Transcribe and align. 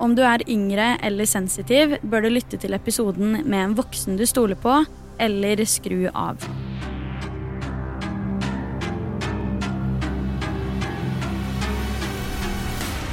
Om 0.00 0.14
du 0.16 0.22
er 0.24 0.40
yngre 0.48 0.94
eller 1.04 1.28
sensitiv, 1.28 1.98
bør 2.00 2.24
du 2.24 2.30
lytte 2.32 2.56
til 2.56 2.72
episoden 2.72 3.42
med 3.44 3.58
en 3.60 3.76
voksen 3.76 4.16
du 4.16 4.24
stoler 4.24 4.56
på, 4.56 4.78
eller 5.20 5.60
skru 5.68 6.06
av. 6.08 6.40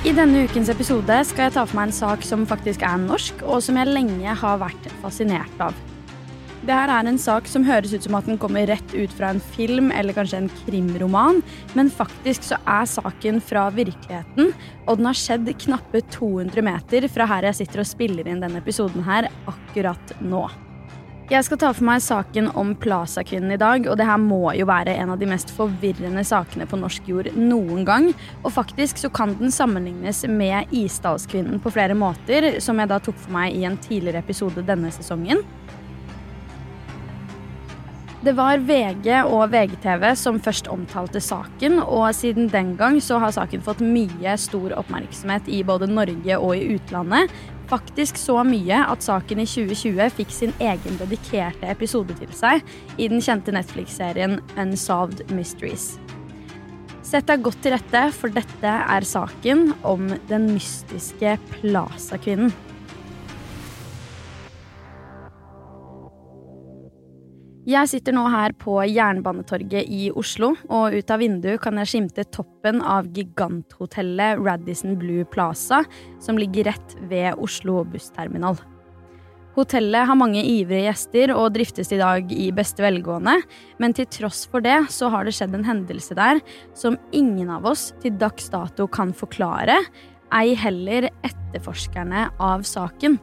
I 0.07 0.15
denne 0.15 0.45
ukens 0.47 0.71
episode 0.71 1.19
skal 1.27 1.49
jeg 1.49 1.57
ta 1.57 1.65
for 1.67 1.75
meg 1.75 1.89
en 1.89 1.97
sak 1.99 2.23
som 2.23 2.47
faktisk 2.47 2.87
er 2.87 2.95
norsk, 3.03 3.43
og 3.43 3.59
som 3.65 3.75
jeg 3.75 3.91
lenge 3.91 4.39
har 4.39 4.63
vært 4.63 4.87
fascinert 5.03 5.59
av. 5.59 5.75
Det 6.67 6.75
her 6.75 6.91
er 6.91 7.07
en 7.07 7.15
sak 7.15 7.45
som 7.47 7.63
høres 7.63 7.93
ut 7.95 8.03
som 8.03 8.17
at 8.17 8.25
den 8.27 8.35
kommer 8.41 8.65
rett 8.67 8.91
ut 8.91 9.13
fra 9.15 9.29
en 9.31 9.39
film 9.53 9.87
eller 9.95 10.11
kanskje 10.11 10.41
en 10.41 10.49
krimroman, 10.65 11.39
men 11.79 11.87
faktisk 11.87 12.43
så 12.43 12.57
er 12.67 12.89
saken 12.91 13.39
fra 13.39 13.69
virkeligheten, 13.71 14.51
og 14.83 14.99
den 14.99 15.07
har 15.07 15.15
skjedd 15.15 15.47
knappe 15.63 16.01
200 16.11 16.65
meter 16.67 17.07
fra 17.07 17.29
her 17.31 17.47
jeg 17.47 17.61
sitter 17.61 17.85
og 17.85 17.87
spiller 17.87 18.27
inn 18.27 18.43
denne 18.43 18.59
episoden 18.59 19.07
her 19.07 19.29
akkurat 19.47 20.11
nå. 20.19 20.43
Jeg 21.31 21.43
skal 21.43 21.59
ta 21.59 21.69
for 21.75 21.87
meg 21.87 22.03
saken 22.03 22.45
om 22.59 22.69
Plaza-kvinnen 22.79 23.55
i 23.55 23.59
dag, 23.59 23.87
og 23.87 23.95
det 23.99 24.05
her 24.07 24.19
må 24.19 24.53
jo 24.55 24.67
være 24.67 24.93
en 24.95 25.13
av 25.15 25.19
de 25.19 25.27
mest 25.27 25.49
forvirrende 25.55 26.23
sakene 26.27 26.67
på 26.67 26.79
norsk 26.79 27.07
jord 27.07 27.27
noen 27.35 27.83
gang. 27.87 28.09
Og 28.45 28.53
faktisk 28.55 28.99
så 29.01 29.11
kan 29.11 29.35
den 29.39 29.51
sammenlignes 29.51 30.23
med 30.31 30.71
Isdalskvinnen 30.71 31.59
på 31.63 31.75
flere 31.75 31.95
måter, 31.99 32.53
som 32.63 32.79
jeg 32.79 32.91
da 32.91 32.99
tok 33.03 33.19
for 33.19 33.35
meg 33.35 33.59
i 33.59 33.67
en 33.67 33.75
tidligere 33.75 34.23
episode 34.23 34.63
denne 34.67 34.91
sesongen. 34.95 35.43
Det 38.27 38.33
var 38.35 38.59
VG 38.59 39.05
og 39.23 39.53
VGTV 39.53 40.01
som 40.19 40.35
først 40.43 40.65
omtalte 40.67 41.21
saken, 41.23 41.77
og 41.79 42.09
siden 42.11 42.49
den 42.51 42.73
gang 42.75 42.97
så 42.99 43.21
har 43.23 43.31
saken 43.31 43.63
fått 43.63 43.79
mye 43.79 44.33
stor 44.35 44.73
oppmerksomhet 44.75 45.47
i 45.47 45.61
både 45.63 45.87
Norge 45.87 46.35
og 46.35 46.51
i 46.57 46.75
utlandet. 46.75 47.31
Faktisk 47.71 48.19
så 48.19 48.41
mye 48.43 48.81
at 48.83 49.07
saken 49.07 49.39
i 49.39 49.47
2020 49.47 50.11
fikk 50.19 50.35
sin 50.35 50.51
egen 50.59 50.99
dedikerte 50.99 51.71
episode 51.71 52.19
til 52.19 52.35
seg 52.35 52.67
i 52.99 53.07
den 53.07 53.23
kjente 53.23 53.55
Netflix-serien 53.55 54.41
Unsolved 54.59 55.23
Mysteries. 55.31 55.93
Sett 57.07 57.31
deg 57.31 57.47
godt 57.47 57.63
til 57.63 57.77
rette, 57.77 58.09
for 58.11 58.27
dette 58.35 58.77
er 58.91 59.07
saken 59.07 59.69
om 59.87 60.09
den 60.27 60.51
mystiske 60.51 61.39
Plaza-kvinnen. 61.61 62.51
Jeg 67.67 67.89
sitter 67.91 68.15
nå 68.15 68.21
her 68.31 68.53
på 68.55 68.77
Jernbanetorget 68.87 69.89
i 69.91 70.05
Oslo, 70.15 70.53
og 70.71 70.93
ut 70.95 71.09
av 71.11 71.19
vinduet 71.19 71.59
kan 71.59 71.75
jeg 71.81 71.89
skimte 71.91 72.23
toppen 72.31 72.79
av 72.79 73.09
giganthotellet 73.11 74.39
Radisson 74.39 74.95
Blue 74.95 75.25
Plaza, 75.27 75.81
som 76.23 76.39
ligger 76.39 76.69
rett 76.69 76.95
ved 77.11 77.35
Oslo 77.43 77.81
bussterminal. 77.91 78.55
Hotellet 79.57 80.07
har 80.07 80.15
mange 80.15 80.45
ivrige 80.47 80.85
gjester 80.85 81.35
og 81.35 81.57
driftes 81.57 81.91
i 81.91 81.99
dag 81.99 82.31
i 82.31 82.47
beste 82.55 82.85
velgående, 82.85 83.35
men 83.83 83.99
til 83.99 84.07
tross 84.15 84.45
for 84.47 84.63
det 84.63 84.85
så 84.93 85.11
har 85.11 85.27
det 85.27 85.35
skjedd 85.35 85.59
en 85.59 85.67
hendelse 85.67 86.15
der 86.15 86.39
som 86.71 86.95
ingen 87.11 87.51
av 87.51 87.67
oss 87.67 87.89
til 87.99 88.15
dags 88.15 88.47
dato 88.53 88.87
kan 88.87 89.11
forklare, 89.11 89.81
ei 90.31 90.55
heller 90.55 91.11
etterforskerne 91.19 92.29
av 92.39 92.63
saken. 92.63 93.19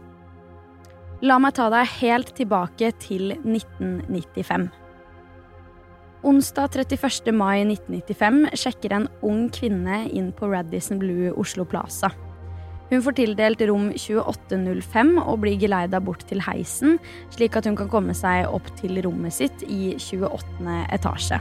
La 1.24 1.38
meg 1.40 1.54
ta 1.56 1.70
deg 1.72 1.88
helt 2.02 2.34
tilbake 2.36 2.90
til 3.00 3.30
1995. 3.32 4.66
Onsdag 6.28 6.76
31. 6.76 7.30
mai 7.32 7.62
1995 7.62 8.58
sjekker 8.60 8.92
en 8.92 9.06
ung 9.24 9.46
kvinne 9.54 10.02
inn 10.12 10.28
på 10.36 10.50
Radisson 10.52 11.00
Blue 11.00 11.32
Oslo 11.40 11.64
Plaza. 11.64 12.12
Hun 12.90 13.00
får 13.06 13.16
tildelt 13.22 13.64
rom 13.70 13.88
2805 13.96 15.16
og 15.22 15.40
blir 15.46 15.56
geleida 15.64 16.02
bort 16.04 16.26
til 16.28 16.44
heisen, 16.44 16.98
slik 17.32 17.56
at 17.56 17.70
hun 17.70 17.80
kan 17.80 17.88
komme 17.88 18.12
seg 18.12 18.44
opp 18.52 18.68
til 18.82 19.00
rommet 19.06 19.32
sitt 19.32 19.64
i 19.64 19.94
28. 19.96 20.76
etasje. 20.92 21.40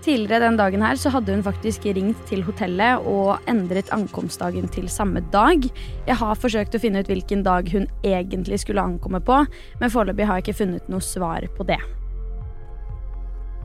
Tidligere 0.00 0.46
den 0.46 0.56
dagen 0.56 0.80
her 0.80 0.96
så 0.96 1.10
hadde 1.12 1.34
hun 1.34 1.44
faktisk 1.44 1.84
ringt 1.84 2.20
til 2.30 2.40
hotellet 2.46 3.04
og 3.04 3.50
endret 3.50 3.90
ankomstdagen 3.92 4.68
til 4.72 4.88
samme 4.88 5.20
dag. 5.32 5.66
Jeg 6.06 6.16
har 6.16 6.40
forsøkt 6.40 6.76
å 6.76 6.80
finne 6.80 7.02
ut 7.02 7.10
hvilken 7.10 7.44
dag 7.44 7.68
hun 7.68 7.84
egentlig 8.00 8.62
skulle 8.62 8.80
ankomme 8.80 9.20
på, 9.20 9.42
men 9.80 9.92
foreløpig 9.92 10.28
har 10.28 10.40
jeg 10.40 10.48
ikke 10.48 10.60
funnet 10.62 10.88
noe 10.88 11.04
svar 11.04 11.44
på 11.56 11.68
det. 11.68 11.80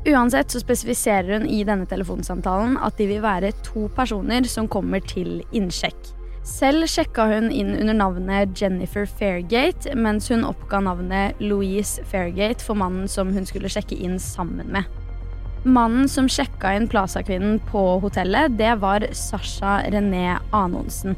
Uansett 0.06 0.51
så 0.51 0.59
spesifiserer 0.62 1.40
hun 1.40 1.47
i 1.50 1.63
denne 1.66 1.88
telefonsamtalen 1.90 2.75
at 2.84 3.00
de 3.00 3.07
vil 3.09 3.23
være 3.23 3.56
to 3.66 3.88
personer 3.96 4.46
som 4.52 4.67
kommer 4.69 5.02
til 5.02 5.40
innsjekk. 5.56 6.12
Selv 6.46 6.85
sjekka 6.91 7.23
hun 7.31 7.47
inn 7.50 7.72
under 7.73 7.96
navnet 7.97 8.52
Jennifer 8.59 9.07
Fairgate, 9.09 9.96
mens 9.97 10.28
hun 10.29 10.46
oppga 10.46 10.84
navnet 10.84 11.41
Louise 11.41 12.03
Fairgate 12.12 12.62
for 12.62 12.78
mannen 12.78 13.09
som 13.09 13.34
hun 13.34 13.50
skulle 13.50 13.72
sjekke 13.72 13.97
inn 13.97 14.19
sammen 14.22 14.69
med. 14.75 14.85
Mannen 15.66 16.06
som 16.09 16.28
sjekka 16.30 16.76
inn 16.78 16.86
Plaza-kvinnen 16.86 17.56
på 17.72 17.81
hotellet, 18.03 18.53
det 18.59 18.76
var 18.84 19.02
Sasha 19.18 19.80
René 19.90 20.36
Anonsen. 20.53 21.16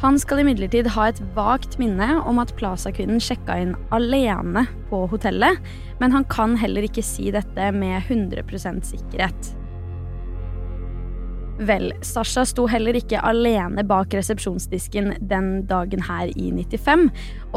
Han 0.00 0.16
skal 0.16 0.40
imidlertid 0.40 0.88
ha 0.94 1.08
et 1.10 1.20
vagt 1.36 1.76
minne 1.76 2.06
om 2.22 2.40
at 2.40 2.54
Plaza-kvinnen 2.56 3.20
sjekka 3.20 3.58
inn 3.60 3.74
alene 3.92 4.64
på 4.88 5.02
hotellet, 5.12 5.60
men 6.00 6.16
han 6.16 6.24
kan 6.32 6.56
heller 6.56 6.86
ikke 6.88 7.04
si 7.04 7.28
dette 7.34 7.68
med 7.76 8.08
100% 8.08 8.88
sikkerhet. 8.88 9.52
Vel, 11.58 11.90
Sasha 12.06 12.44
sto 12.46 12.68
heller 12.70 12.94
ikke 12.94 13.18
alene 13.26 13.82
bak 13.86 14.12
resepsjonsdisken 14.14 15.16
den 15.30 15.48
dagen 15.66 16.04
her 16.06 16.30
i 16.30 16.52
95. 16.54 17.08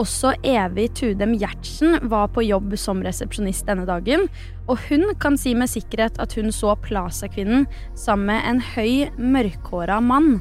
Også 0.02 0.34
Evy 0.42 0.88
Tudem 0.98 1.36
Gjertsen 1.38 2.00
var 2.10 2.32
på 2.34 2.42
jobb 2.48 2.74
som 2.82 3.04
resepsjonist 3.06 3.70
denne 3.70 3.86
dagen, 3.86 4.26
og 4.66 4.82
hun 4.88 5.06
kan 5.22 5.38
si 5.38 5.54
med 5.54 5.70
sikkerhet 5.70 6.18
at 6.24 6.34
hun 6.34 6.50
så 6.56 6.74
Plaza-kvinnen 6.82 7.68
sammen 7.94 8.32
med 8.32 8.50
en 8.50 8.64
høy, 8.74 9.12
mørkhåra 9.22 10.02
mann. 10.02 10.40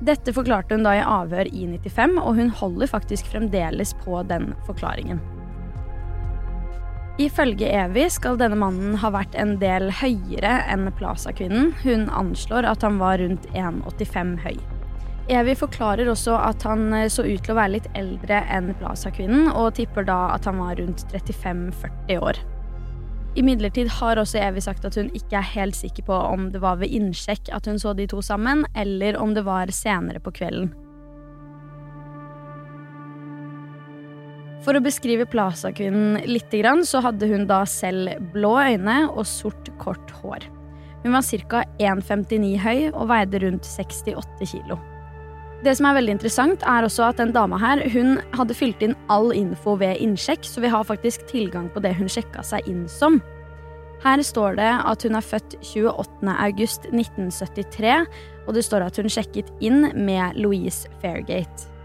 Dette 0.00 0.32
forklarte 0.32 0.78
hun 0.78 0.86
da 0.86 0.94
i 0.96 1.04
avhør 1.04 1.50
i 1.52 1.66
95, 1.68 2.16
og 2.22 2.38
hun 2.38 2.54
holder 2.62 2.96
faktisk 2.96 3.28
fremdeles 3.28 3.92
på 4.06 4.22
den 4.30 4.54
forklaringen. 4.64 5.20
Ifølge 7.18 7.66
Evy 7.74 8.04
skal 8.14 8.36
denne 8.38 8.54
mannen 8.54 8.92
ha 9.02 9.08
vært 9.10 9.32
en 9.34 9.56
del 9.58 9.88
høyere 9.90 10.52
enn 10.70 10.86
Plaza-kvinnen. 11.00 11.72
Hun 11.82 12.06
anslår 12.14 12.68
at 12.70 12.86
han 12.86 13.00
var 13.00 13.18
rundt 13.18 13.48
1,85 13.58 14.36
høy. 14.44 14.60
Evy 15.28 15.56
forklarer 15.58 16.08
også 16.08 16.36
at 16.38 16.62
han 16.64 16.94
så 17.10 17.26
ut 17.26 17.42
til 17.42 17.52
å 17.52 17.58
være 17.58 17.74
litt 17.74 17.88
eldre 17.98 18.38
enn 18.54 18.70
Plaza-kvinnen, 18.78 19.50
og 19.50 19.74
tipper 19.80 20.06
da 20.06 20.20
at 20.36 20.46
han 20.46 20.62
var 20.62 20.78
rundt 20.78 21.02
35-40 21.10 22.22
år. 22.22 22.38
Imidlertid 23.38 23.90
har 23.98 24.22
også 24.22 24.38
Evy 24.40 24.62
sagt 24.62 24.86
at 24.86 24.96
hun 24.98 25.10
ikke 25.10 25.42
er 25.42 25.54
helt 25.58 25.76
sikker 25.76 26.06
på 26.06 26.14
om 26.30 26.52
det 26.54 26.62
var 26.62 26.78
ved 26.78 26.94
innsjekk 26.94 27.50
at 27.54 27.66
hun 27.66 27.82
så 27.82 27.98
de 27.98 28.06
to 28.08 28.22
sammen, 28.22 28.62
eller 28.78 29.18
om 29.18 29.34
det 29.34 29.42
var 29.46 29.74
senere 29.74 30.22
på 30.22 30.38
kvelden. 30.38 30.70
For 34.66 34.76
å 34.76 34.82
beskrive 34.82 35.26
Plaza-kvinnen 35.30 36.24
litt, 36.26 36.54
så 36.84 37.00
hadde 37.04 37.28
hun 37.30 37.46
da 37.46 37.62
selv 37.68 38.18
blå 38.34 38.56
øyne 38.58 39.00
og 39.08 39.24
sort, 39.26 39.70
kort 39.78 40.10
hår. 40.20 40.44
Hun 41.04 41.14
var 41.14 41.22
ca. 41.22 41.62
1,59 41.78 42.58
høy 42.58 42.88
og 42.90 43.08
veide 43.08 43.40
rundt 43.44 43.64
68 43.64 44.50
kilo. 44.50 44.78
Det 45.62 45.74
som 45.74 45.88
er 45.88 45.96
veldig 45.96 46.14
interessant, 46.14 46.62
er 46.62 46.86
også 46.86 47.08
at 47.08 47.18
den 47.18 47.32
dama 47.34 47.58
her 47.58 47.80
hun 47.90 48.18
hadde 48.36 48.54
fylt 48.54 48.82
inn 48.82 48.94
all 49.10 49.32
info 49.34 49.74
ved 49.78 49.98
innsjekk, 50.02 50.46
så 50.46 50.62
vi 50.62 50.70
har 50.70 50.86
faktisk 50.86 51.26
tilgang 51.30 51.66
på 51.74 51.82
det 51.82 51.96
hun 51.98 52.10
sjekka 52.10 52.44
seg 52.46 52.66
inn 52.70 52.84
som. 52.90 53.18
Her 54.04 54.22
står 54.22 54.54
det 54.60 54.70
at 54.70 55.02
hun 55.02 55.18
er 55.18 55.26
født 55.26 55.56
28. 55.58 56.34
august 56.34 56.86
1973, 56.92 57.96
og 58.46 58.54
det 58.54 58.62
står 58.66 58.86
at 58.86 59.00
hun 59.02 59.10
sjekket 59.10 59.50
inn 59.58 59.90
med 59.98 60.38
Louise 60.38 60.86
Fairgate. 61.02 61.77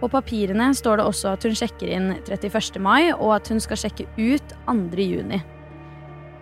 På 0.00 0.08
papirene 0.08 0.70
står 0.74 1.00
det 1.00 1.08
også 1.10 1.34
at 1.34 1.44
hun 1.44 1.56
sjekker 1.56 1.90
inn 1.92 2.12
31. 2.24 2.80
mai, 2.80 3.12
og 3.12 3.34
at 3.36 3.50
hun 3.52 3.60
skal 3.60 3.82
sjekke 3.82 4.08
ut 4.16 4.54
2. 4.66 4.76
juni. 5.04 5.40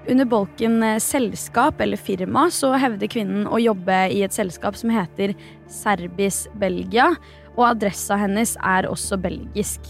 Under 0.08 0.25
bolken 0.25 0.82
eh, 0.82 1.00
selskap 1.02 1.82
eller 1.84 2.00
firma 2.00 2.46
så 2.55 2.70
hevder 2.81 3.10
kvinnen 3.12 3.49
å 3.50 3.60
jobbe 3.60 3.99
i 4.14 4.22
et 4.25 4.32
selskap 4.32 4.78
som 4.78 4.93
heter 4.94 5.34
Serbis 5.69 6.46
Belgia, 6.56 7.10
og 7.58 7.72
adressa 7.72 8.16
hennes 8.20 8.55
er 8.62 8.88
også 8.88 9.19
belgisk. 9.20 9.82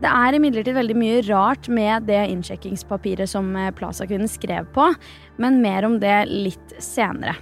Det 0.00 0.08
er 0.08 0.38
imidlertid 0.38 0.72
veldig 0.78 0.96
mye 0.96 1.20
rart 1.26 1.68
med 1.68 2.06
det 2.08 2.22
innsjekkingspapiret 2.30 3.28
som 3.28 3.50
eh, 3.58 3.74
Plaza-kvinnen 3.76 4.30
skrev 4.30 4.70
på, 4.72 4.88
men 5.42 5.60
mer 5.60 5.84
om 5.90 5.98
det 6.00 6.22
litt 6.30 6.78
senere. 6.80 7.34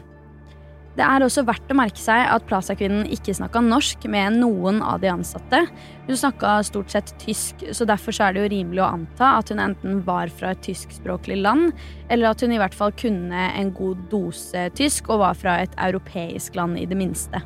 Det 0.98 1.06
er 1.06 1.22
også 1.22 1.44
verdt 1.46 1.68
å 1.70 1.76
merke 1.78 2.00
seg 2.02 2.24
at 2.26 2.46
Plaza-kvinnen 2.48 3.04
ikke 3.14 3.30
snakka 3.38 3.60
norsk 3.62 4.02
med 4.10 4.40
noen 4.40 4.80
av 4.82 4.98
de 4.98 5.12
ansatte. 5.12 5.60
Hun 6.08 6.18
snakka 6.18 6.56
stort 6.66 6.90
sett 6.90 7.12
tysk, 7.22 7.62
så 7.70 7.86
derfor 7.86 8.16
er 8.24 8.34
det 8.34 8.42
jo 8.42 8.48
rimelig 8.50 8.82
å 8.82 8.88
anta 8.96 9.28
at 9.38 9.52
hun 9.52 9.62
enten 9.62 10.00
var 10.08 10.32
fra 10.40 10.56
et 10.56 10.64
tyskspråklig 10.66 11.36
land, 11.44 11.70
eller 12.10 12.32
at 12.32 12.42
hun 12.42 12.56
i 12.56 12.58
hvert 12.58 12.74
fall 12.74 12.90
kunne 12.98 13.44
en 13.60 13.70
god 13.76 14.00
dose 14.10 14.64
tysk 14.74 15.12
og 15.12 15.22
var 15.22 15.38
fra 15.38 15.54
et 15.62 15.78
europeisk 15.86 16.58
land 16.58 16.80
i 16.82 16.88
det 16.90 16.98
minste. 16.98 17.44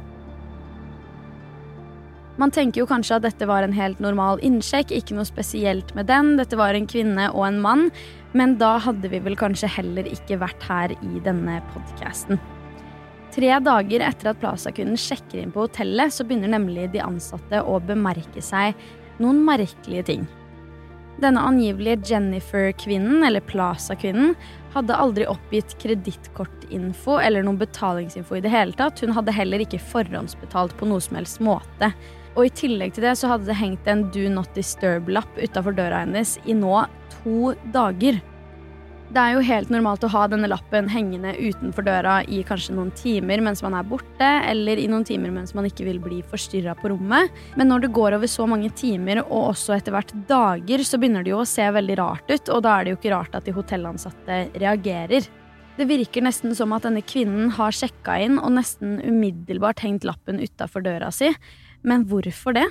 Man 2.40 2.56
tenker 2.56 2.80
jo 2.80 2.88
kanskje 2.88 3.18
at 3.18 3.26
dette 3.26 3.50
var 3.50 3.66
en 3.66 3.76
helt 3.76 4.00
normal 4.00 4.40
innsjekk, 4.40 4.96
ikke 4.96 5.18
noe 5.18 5.28
spesielt 5.28 5.92
med 5.92 6.08
den. 6.08 6.38
Dette 6.40 6.56
var 6.56 6.72
en 6.72 6.88
kvinne 6.88 7.28
og 7.34 7.44
en 7.50 7.60
mann, 7.60 7.84
men 8.32 8.56
da 8.56 8.78
hadde 8.80 9.12
vi 9.12 9.20
vel 9.20 9.36
kanskje 9.36 9.68
heller 9.76 10.08
ikke 10.08 10.40
vært 10.40 10.64
her 10.72 10.96
i 11.04 11.20
denne 11.28 11.60
podkasten. 11.76 12.40
Tre 13.32 13.54
dager 13.64 14.04
etter 14.04 14.28
at 14.32 14.40
Plaza-kunden 14.42 14.98
sjekker 15.00 15.40
inn 15.40 15.52
på 15.54 15.64
hotellet, 15.64 16.12
så 16.12 16.24
begynner 16.26 16.52
nemlig 16.52 16.90
de 16.92 17.00
ansatte 17.00 17.62
å 17.64 17.78
bemerke 17.80 18.44
seg 18.44 18.76
noen 19.22 19.40
merkelige 19.46 20.04
ting. 20.10 20.26
Denne 21.22 21.40
angivelige 21.44 22.10
Jennifer-kvinnen, 22.10 23.22
eller 23.24 23.44
Plaza-kvinnen, 23.46 24.34
hadde 24.74 24.96
aldri 24.96 25.26
oppgitt 25.28 25.76
kredittkortinfo 25.80 27.18
eller 27.20 27.44
noen 27.44 27.60
betalingsinfo 27.60 28.36
i 28.36 28.42
det 28.44 28.52
hele 28.52 28.76
tatt. 28.76 29.00
Hun 29.00 29.14
hadde 29.16 29.34
heller 29.36 29.64
ikke 29.64 29.80
forhåndsbetalt 29.92 30.74
på 30.80 30.88
noe 30.88 31.04
som 31.04 31.16
helst 31.20 31.40
måte. 31.44 31.92
Og 32.32 32.48
i 32.48 32.54
tillegg 32.62 32.96
til 32.96 33.04
det 33.04 33.14
så 33.20 33.28
hadde 33.32 33.48
det 33.50 33.58
hengt 33.60 33.88
en 33.88 34.06
Do 34.12 34.24
Not 34.32 34.52
Disturb-lapp 34.56 35.40
utafor 35.40 35.76
døra 35.76 36.02
hennes 36.04 36.38
i 36.48 36.56
nå 36.56 36.84
to 37.18 37.52
dager. 37.76 38.20
Det 39.12 39.20
er 39.20 39.34
jo 39.34 39.42
helt 39.44 39.68
normalt 39.68 40.04
å 40.06 40.08
ha 40.08 40.22
denne 40.32 40.48
lappen 40.48 40.86
hengende 40.88 41.34
utenfor 41.36 41.84
døra 41.84 42.14
i 42.32 42.38
kanskje 42.48 42.72
noen 42.72 42.88
timer 42.96 43.42
mens 43.44 43.60
man 43.60 43.74
er 43.76 43.84
borte, 43.84 44.28
eller 44.48 44.80
i 44.80 44.86
noen 44.88 45.04
timer 45.04 45.34
mens 45.34 45.50
man 45.52 45.66
ikke 45.68 45.84
vil 45.84 45.98
bli 46.00 46.22
forstyrra 46.30 46.72
på 46.78 46.88
rommet. 46.94 47.28
Men 47.60 47.68
når 47.68 47.84
det 47.84 47.90
går 47.92 48.16
over 48.16 48.30
så 48.32 48.46
mange 48.48 48.70
timer, 48.72 49.20
og 49.26 49.50
også 49.50 49.74
etter 49.76 49.92
hvert 49.92 50.14
dager, 50.30 50.84
så 50.88 50.96
begynner 50.96 51.26
det 51.26 51.34
jo 51.34 51.42
å 51.42 51.50
se 51.50 51.66
veldig 51.76 51.98
rart 52.00 52.32
ut, 52.32 52.48
og 52.56 52.62
da 52.64 52.72
er 52.78 52.88
det 52.88 52.94
jo 52.94 53.00
ikke 53.02 53.12
rart 53.12 53.36
at 53.36 53.44
de 53.44 53.52
hotellansatte 53.58 54.38
reagerer. 54.62 55.28
Det 55.76 55.88
virker 55.92 56.24
nesten 56.24 56.56
som 56.56 56.72
at 56.72 56.88
denne 56.88 57.04
kvinnen 57.04 57.52
har 57.58 57.76
sjekka 57.76 58.16
inn 58.24 58.40
og 58.40 58.56
nesten 58.56 58.96
umiddelbart 59.04 59.84
hengt 59.84 60.08
lappen 60.08 60.40
utafor 60.40 60.88
døra 60.88 61.12
si. 61.12 61.28
Men 61.84 62.08
hvorfor 62.08 62.56
det? 62.56 62.64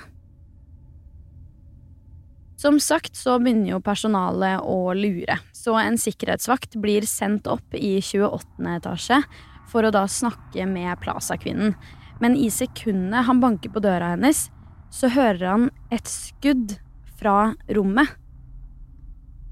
Som 2.61 2.79
sagt 2.79 3.15
så 3.17 3.39
begynner 3.41 3.71
jo 3.71 3.77
personalet 3.81 4.61
å 4.69 4.93
lure, 4.93 5.39
så 5.49 5.79
en 5.81 5.95
sikkerhetsvakt 5.97 6.75
blir 6.77 7.07
sendt 7.09 7.47
opp 7.49 7.73
i 7.73 7.95
28. 7.97 8.61
etasje 8.75 9.17
for 9.71 9.87
å 9.87 9.89
da 9.89 10.03
snakke 10.05 10.67
med 10.69 10.99
Plaza-kvinnen. 11.01 11.73
Men 12.21 12.37
i 12.37 12.51
sekundet 12.53 13.25
han 13.25 13.41
banker 13.41 13.73
på 13.73 13.81
døra 13.81 14.11
hennes, 14.13 14.43
så 14.93 15.09
hører 15.09 15.47
han 15.47 15.67
et 15.89 16.05
skudd 16.05 16.77
fra 17.17 17.55
rommet. 17.73 18.13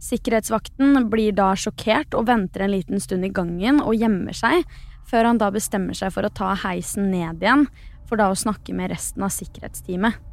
Sikkerhetsvakten 0.06 1.10
blir 1.10 1.34
da 1.34 1.56
sjokkert 1.58 2.14
og 2.14 2.30
venter 2.30 2.68
en 2.68 2.76
liten 2.78 3.02
stund 3.02 3.26
i 3.26 3.34
gangen 3.34 3.82
og 3.82 3.98
gjemmer 3.98 4.38
seg, 4.38 4.70
før 5.10 5.32
han 5.32 5.42
da 5.42 5.50
bestemmer 5.50 5.98
seg 5.98 6.14
for 6.14 6.30
å 6.30 6.36
ta 6.44 6.54
heisen 6.62 7.10
ned 7.10 7.42
igjen, 7.42 7.66
for 8.06 8.22
da 8.22 8.30
å 8.30 8.38
snakke 8.38 8.78
med 8.78 8.94
resten 8.94 9.26
av 9.26 9.34
sikkerhetsteamet. 9.34 10.29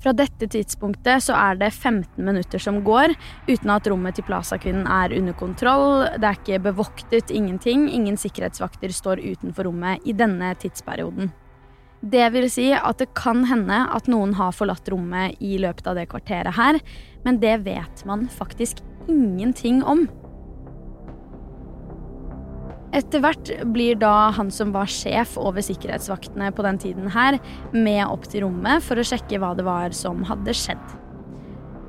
Fra 0.00 0.14
dette 0.16 0.48
tidspunktet 0.48 1.26
så 1.26 1.34
er 1.36 1.58
det 1.60 1.74
15 1.74 2.24
minutter 2.24 2.62
som 2.62 2.78
går 2.84 3.12
uten 3.50 3.72
at 3.74 3.88
rommet 3.90 4.16
til 4.16 4.24
Plaza-kvinnen 4.24 4.88
er 4.88 5.12
under 5.18 5.36
kontroll. 5.36 6.06
Det 6.16 6.24
er 6.24 6.38
ikke 6.38 6.62
bevoktet, 6.70 7.32
ingenting. 7.34 7.84
Ingen 7.92 8.16
sikkerhetsvakter 8.20 8.94
står 8.96 9.20
utenfor 9.20 9.68
rommet 9.68 10.06
i 10.08 10.16
denne 10.16 10.54
tidsperioden. 10.60 11.28
Det 12.00 12.30
vil 12.32 12.46
si 12.48 12.70
at 12.72 13.02
det 13.02 13.10
kan 13.18 13.44
hende 13.44 13.82
at 13.92 14.08
noen 14.08 14.32
har 14.38 14.56
forlatt 14.56 14.88
rommet 14.88 15.36
i 15.44 15.58
løpet 15.60 15.90
av 15.90 16.00
det 16.00 16.08
kvarteret 16.08 16.56
her, 16.56 16.80
men 17.26 17.42
det 17.42 17.58
vet 17.66 18.04
man 18.08 18.24
faktisk 18.32 18.80
ingenting 19.10 19.82
om. 19.84 20.06
Etter 22.90 23.22
hvert 23.22 23.50
blir 23.70 23.98
da 24.00 24.30
han 24.34 24.48
som 24.50 24.72
var 24.74 24.90
sjef 24.90 25.36
over 25.38 25.62
sikkerhetsvaktene 25.62 26.50
på 26.54 26.64
den 26.66 26.80
tiden 26.82 27.12
her, 27.14 27.38
med 27.70 28.02
opp 28.08 28.26
til 28.30 28.44
rommet 28.46 28.82
for 28.82 28.98
å 28.98 29.06
sjekke 29.06 29.38
hva 29.38 29.52
det 29.54 29.66
var 29.66 29.94
som 29.94 30.24
hadde 30.26 30.54
skjedd. 30.58 30.82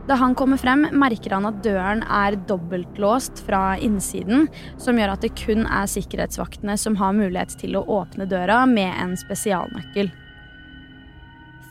Da 0.09 0.17
han 0.17 0.33
kommer 0.37 0.57
frem, 0.61 0.87
merker 0.97 1.33
han 1.35 1.45
at 1.49 1.61
døren 1.65 2.01
er 2.05 2.37
dobbeltlåst 2.49 3.43
fra 3.45 3.77
innsiden, 3.81 4.47
som 4.81 4.97
gjør 4.97 5.13
at 5.13 5.25
det 5.25 5.33
kun 5.39 5.65
er 5.65 5.89
sikkerhetsvaktene 5.89 6.77
som 6.77 6.97
har 7.01 7.15
mulighet 7.17 7.53
til 7.61 7.77
å 7.77 7.85
åpne 8.01 8.29
døra 8.29 8.63
med 8.69 8.91
en 9.01 9.13
spesialnøkkel. 9.17 10.11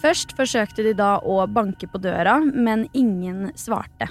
Først 0.01 0.33
forsøkte 0.39 0.87
de 0.87 0.95
da 0.97 1.19
å 1.21 1.43
banke 1.51 1.91
på 1.91 2.01
døra, 2.01 2.39
men 2.41 2.87
ingen 2.97 3.51
svarte. 3.59 4.09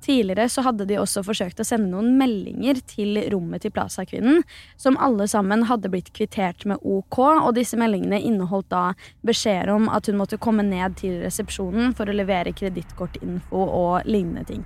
Tidligere 0.00 0.48
så 0.48 0.64
hadde 0.64 0.86
de 0.88 0.96
også 0.96 1.20
forsøkt 1.26 1.60
å 1.60 1.66
sende 1.66 1.90
noen 1.92 2.14
meldinger 2.16 2.80
til 2.88 3.18
rommet 3.32 3.66
til 3.66 3.72
Plaza-kvinnen, 3.76 4.40
som 4.80 4.96
alle 4.96 5.26
sammen 5.28 5.66
hadde 5.68 5.90
blitt 5.92 6.08
kvittert 6.16 6.64
med 6.64 6.80
OK, 6.80 7.18
og 7.20 7.52
disse 7.58 7.76
meldingene 7.80 8.22
inneholdt 8.24 8.70
da 8.72 8.84
beskjeder 9.26 9.74
om 9.74 9.90
at 9.92 10.08
hun 10.08 10.16
måtte 10.22 10.40
komme 10.40 10.64
ned 10.64 10.96
til 11.00 11.20
resepsjonen 11.20 11.92
for 11.96 12.08
å 12.08 12.16
levere 12.16 12.56
kredittkortinfo 12.56 13.64
og 13.66 14.08
lignende 14.08 14.46
ting. 14.48 14.64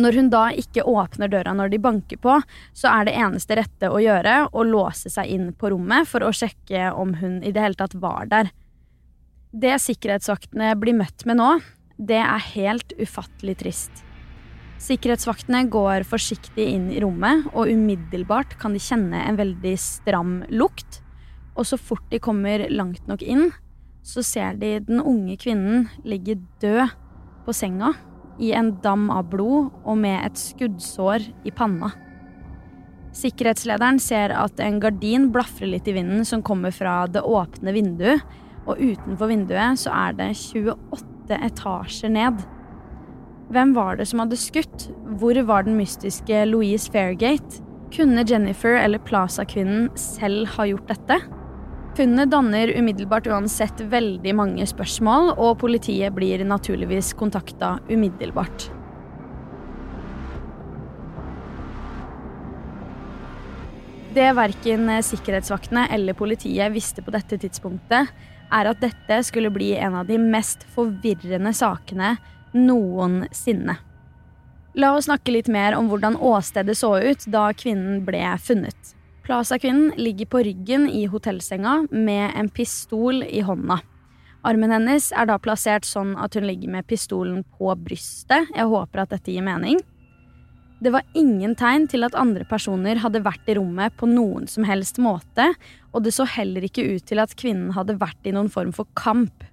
Når 0.00 0.16
hun 0.16 0.30
da 0.32 0.46
ikke 0.56 0.86
åpner 0.88 1.28
døra 1.28 1.52
når 1.52 1.74
de 1.74 1.82
banker 1.84 2.16
på, 2.22 2.38
så 2.72 2.88
er 2.94 3.06
det 3.06 3.16
eneste 3.20 3.58
rette 3.60 3.90
å 3.92 4.00
gjøre 4.00 4.46
å 4.48 4.64
låse 4.64 5.12
seg 5.12 5.28
inn 5.34 5.50
på 5.52 5.68
rommet 5.74 6.08
for 6.08 6.24
å 6.24 6.32
sjekke 6.32 6.94
om 6.96 7.12
hun 7.20 7.42
i 7.44 7.52
det 7.52 7.60
hele 7.60 7.76
tatt 7.76 7.98
var 8.00 8.24
der. 8.30 8.48
Det 9.52 9.76
sikkerhetsvaktene 9.84 10.72
blir 10.80 10.96
møtt 10.96 11.26
med 11.28 11.36
nå, 11.42 11.50
det 12.08 12.20
er 12.20 12.48
helt 12.52 12.94
ufattelig 13.00 13.58
trist. 13.62 14.02
Sikkerhetsvaktene 14.82 15.62
går 15.70 16.02
forsiktig 16.08 16.64
inn 16.74 16.88
i 16.90 17.00
rommet, 17.04 17.46
og 17.54 17.70
umiddelbart 17.70 18.56
kan 18.58 18.74
de 18.74 18.82
kjenne 18.82 19.20
en 19.22 19.38
veldig 19.38 19.74
stram 19.78 20.40
lukt. 20.50 20.98
Og 21.54 21.68
så 21.68 21.78
fort 21.78 22.08
de 22.10 22.18
kommer 22.22 22.64
langt 22.72 23.06
nok 23.06 23.22
inn, 23.22 23.50
så 24.02 24.24
ser 24.26 24.56
de 24.58 24.80
den 24.82 24.98
unge 24.98 25.36
kvinnen 25.38 25.86
ligge 26.02 26.40
død 26.62 26.90
på 27.46 27.54
senga 27.54 27.92
i 28.42 28.50
en 28.56 28.72
dam 28.82 29.06
av 29.14 29.28
blod 29.30 29.70
og 29.84 30.00
med 30.00 30.24
et 30.24 30.40
skuddsår 30.40 31.28
i 31.46 31.52
panna. 31.54 31.92
Sikkerhetslederen 33.14 34.00
ser 34.02 34.32
at 34.34 34.58
en 34.64 34.80
gardin 34.82 35.28
blafrer 35.30 35.68
litt 35.68 35.86
i 35.86 35.94
vinden 35.94 36.24
som 36.26 36.42
kommer 36.42 36.72
fra 36.74 37.04
det 37.06 37.22
åpne 37.22 37.76
vinduet, 37.76 38.24
og 38.66 38.80
utenfor 38.80 39.30
vinduet 39.30 39.78
så 39.78 39.92
er 40.08 40.18
det 40.18 40.32
28 40.38 41.11
åtte 41.22 41.38
etasjer 41.44 42.10
ned. 42.10 42.42
Hvem 43.52 43.74
var 43.74 43.96
det 43.96 44.06
som 44.08 44.22
hadde 44.22 44.36
skutt? 44.36 44.88
Hvor 45.20 45.36
var 45.46 45.62
den 45.64 45.76
mystiske 45.76 46.44
Louise 46.46 46.90
Fairgate? 46.90 47.62
Kunne 47.92 48.24
Jennifer 48.24 48.78
eller 48.80 48.98
Plaza-kvinnen 48.98 49.90
selv 49.96 50.48
ha 50.56 50.66
gjort 50.66 50.88
dette? 50.88 51.20
Funnet 51.96 52.30
danner 52.32 52.72
umiddelbart 52.72 53.26
uansett 53.28 53.80
veldig 53.92 54.32
mange 54.34 54.64
spørsmål, 54.66 55.34
og 55.36 55.58
politiet 55.60 56.14
blir 56.16 56.40
naturligvis 56.44 57.12
kontakta 57.12 57.76
umiddelbart. 57.90 58.70
Det 64.12 64.30
verken 64.36 64.88
sikkerhetsvaktene 65.04 65.86
eller 65.92 66.16
politiet 66.16 66.72
visste 66.72 67.04
på 67.04 67.12
dette 67.12 67.36
tidspunktet, 67.40 68.08
er 68.52 68.68
at 68.70 68.82
dette 68.82 69.22
skulle 69.26 69.52
bli 69.52 69.72
en 69.76 69.96
av 70.00 70.08
de 70.10 70.18
mest 70.20 70.66
forvirrende 70.74 71.54
sakene 71.56 72.16
noensinne. 72.52 73.78
La 74.74 74.94
oss 74.96 75.04
snakke 75.08 75.34
litt 75.34 75.50
mer 75.52 75.76
om 75.76 75.90
hvordan 75.90 76.16
åstedet 76.16 76.78
så 76.78 76.94
ut 77.00 77.26
da 77.32 77.50
kvinnen 77.52 78.04
ble 78.06 78.24
funnet. 78.40 78.94
Plaza-kvinnen 79.22 79.92
ligger 80.00 80.26
på 80.26 80.42
ryggen 80.48 80.88
i 80.90 81.04
hotellsenga 81.06 81.86
med 81.90 82.32
en 82.36 82.48
pistol 82.48 83.22
i 83.22 83.44
hånda. 83.44 83.78
Armen 84.42 84.72
hennes 84.74 85.12
er 85.14 85.28
da 85.30 85.36
plassert 85.38 85.86
sånn 85.86 86.16
at 86.18 86.34
hun 86.34 86.48
ligger 86.48 86.72
med 86.72 86.88
pistolen 86.90 87.44
på 87.58 87.70
brystet. 87.78 88.48
Jeg 88.50 88.66
håper 88.72 89.04
at 89.04 89.12
dette 89.14 89.30
gir 89.30 89.44
mening. 89.46 89.78
Det 90.82 90.90
var 90.90 91.06
ingen 91.14 91.52
tegn 91.54 91.84
til 91.86 92.02
at 92.02 92.16
andre 92.18 92.42
personer 92.48 92.98
hadde 92.98 93.22
vært 93.22 93.46
i 93.46 93.54
rommet 93.54 93.94
på 94.00 94.08
noen 94.10 94.48
som 94.50 94.64
helst 94.66 94.98
måte, 94.98 95.52
og 95.94 96.02
det 96.02 96.10
så 96.16 96.26
heller 96.26 96.64
ikke 96.66 96.82
ut 96.96 97.04
til 97.06 97.22
at 97.22 97.36
kvinnen 97.38 97.70
hadde 97.76 98.00
vært 98.00 98.26
i 98.26 98.32
noen 98.34 98.50
form 98.50 98.72
for 98.74 98.88
kamp. 98.98 99.44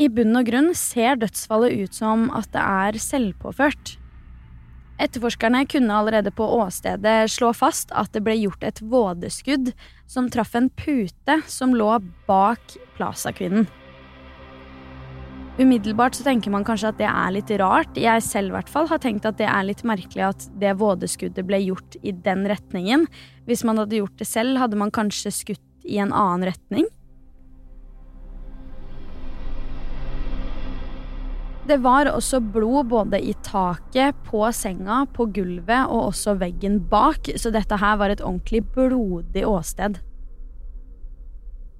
I 0.00 0.08
bunn 0.08 0.38
og 0.38 0.48
grunn 0.48 0.70
ser 0.78 1.20
dødsfallet 1.20 1.76
ut 1.82 1.98
som 1.98 2.30
at 2.32 2.48
det 2.54 2.62
er 2.62 2.98
selvpåført. 3.04 3.98
Etterforskerne 5.02 5.66
kunne 5.68 5.98
allerede 5.98 6.32
på 6.32 6.46
åstedet 6.56 7.28
slå 7.34 7.52
fast 7.52 7.92
at 7.92 8.14
det 8.16 8.24
ble 8.24 8.38
gjort 8.38 8.64
et 8.64 8.80
vådeskudd 8.80 9.74
som 10.08 10.32
traff 10.32 10.56
en 10.56 10.72
pute 10.72 11.40
som 11.52 11.76
lå 11.76 11.92
bak 12.30 12.78
Plaza-kvinnen. 12.96 13.68
Umiddelbart 15.60 16.16
så 16.16 16.24
tenker 16.24 16.48
man 16.48 16.64
kanskje 16.64 16.88
at 16.94 16.96
det 16.96 17.08
er 17.10 17.32
litt 17.34 17.50
rart. 17.60 17.98
Jeg 18.00 18.24
selv 18.24 18.52
i 18.52 18.54
hvert 18.54 18.70
fall 18.72 18.86
har 18.88 19.00
tenkt 19.02 19.26
at 19.28 19.36
det 19.36 19.44
er 19.50 19.66
litt 19.68 19.82
merkelig 19.84 20.24
at 20.30 20.46
det 20.62 20.72
vådeskuddet 20.80 21.44
ble 21.44 21.58
gjort 21.60 21.98
i 22.00 22.14
den 22.24 22.46
retningen. 22.48 23.04
Hvis 23.44 23.60
man 23.68 23.82
hadde 23.82 23.98
gjort 24.00 24.16
det 24.16 24.30
selv, 24.30 24.56
hadde 24.62 24.80
man 24.80 24.92
kanskje 24.94 25.34
skutt 25.42 25.84
i 25.84 25.98
en 26.00 26.14
annen 26.16 26.48
retning. 26.48 26.88
Det 31.68 31.76
var 31.84 32.08
også 32.10 32.40
blod 32.42 32.88
både 32.90 33.20
i 33.20 33.34
taket, 33.44 34.16
på 34.26 34.46
senga, 34.56 35.04
på 35.14 35.28
gulvet 35.36 35.84
og 35.84 36.08
også 36.08 36.34
veggen 36.40 36.80
bak, 36.90 37.28
så 37.36 37.52
dette 37.54 37.76
her 37.78 38.00
var 38.00 38.10
et 38.10 38.24
ordentlig 38.24 38.64
blodig 38.72 39.44
åsted. 39.46 40.00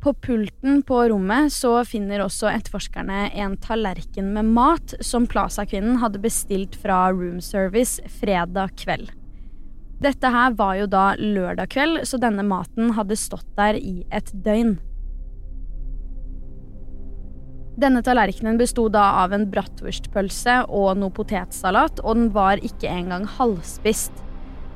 På 0.02 0.14
pulten 0.14 0.82
på 0.82 0.96
rommet 1.12 1.52
så 1.54 1.76
finner 1.86 2.24
også 2.24 2.48
etterforskerne 2.50 3.28
en 3.38 3.52
tallerken 3.62 4.32
med 4.34 4.48
mat 4.50 4.94
som 4.98 5.28
Plaza-kvinnen 5.30 6.00
hadde 6.02 6.18
bestilt 6.24 6.74
fra 6.82 7.04
room 7.14 7.38
service 7.38 8.02
fredag 8.18 8.74
kveld. 8.82 9.12
Dette 10.02 10.32
her 10.34 10.56
var 10.58 10.80
jo 10.80 10.88
da 10.90 11.12
lørdag 11.20 11.70
kveld, 11.70 12.00
så 12.10 12.18
denne 12.18 12.42
maten 12.42 12.96
hadde 12.96 13.14
stått 13.14 13.46
der 13.54 13.78
i 13.78 14.00
et 14.10 14.32
døgn. 14.42 14.74
Denne 17.78 18.02
tallerkenen 18.02 18.58
besto 18.58 18.88
da 18.90 19.04
av 19.22 19.32
en 19.32 19.46
bratwurstpølse 19.54 20.64
og 20.66 20.98
noe 20.98 21.14
potetsalat, 21.14 22.02
og 22.02 22.18
den 22.18 22.28
var 22.34 22.58
ikke 22.58 22.90
engang 22.90 23.30
halvspist. 23.38 24.10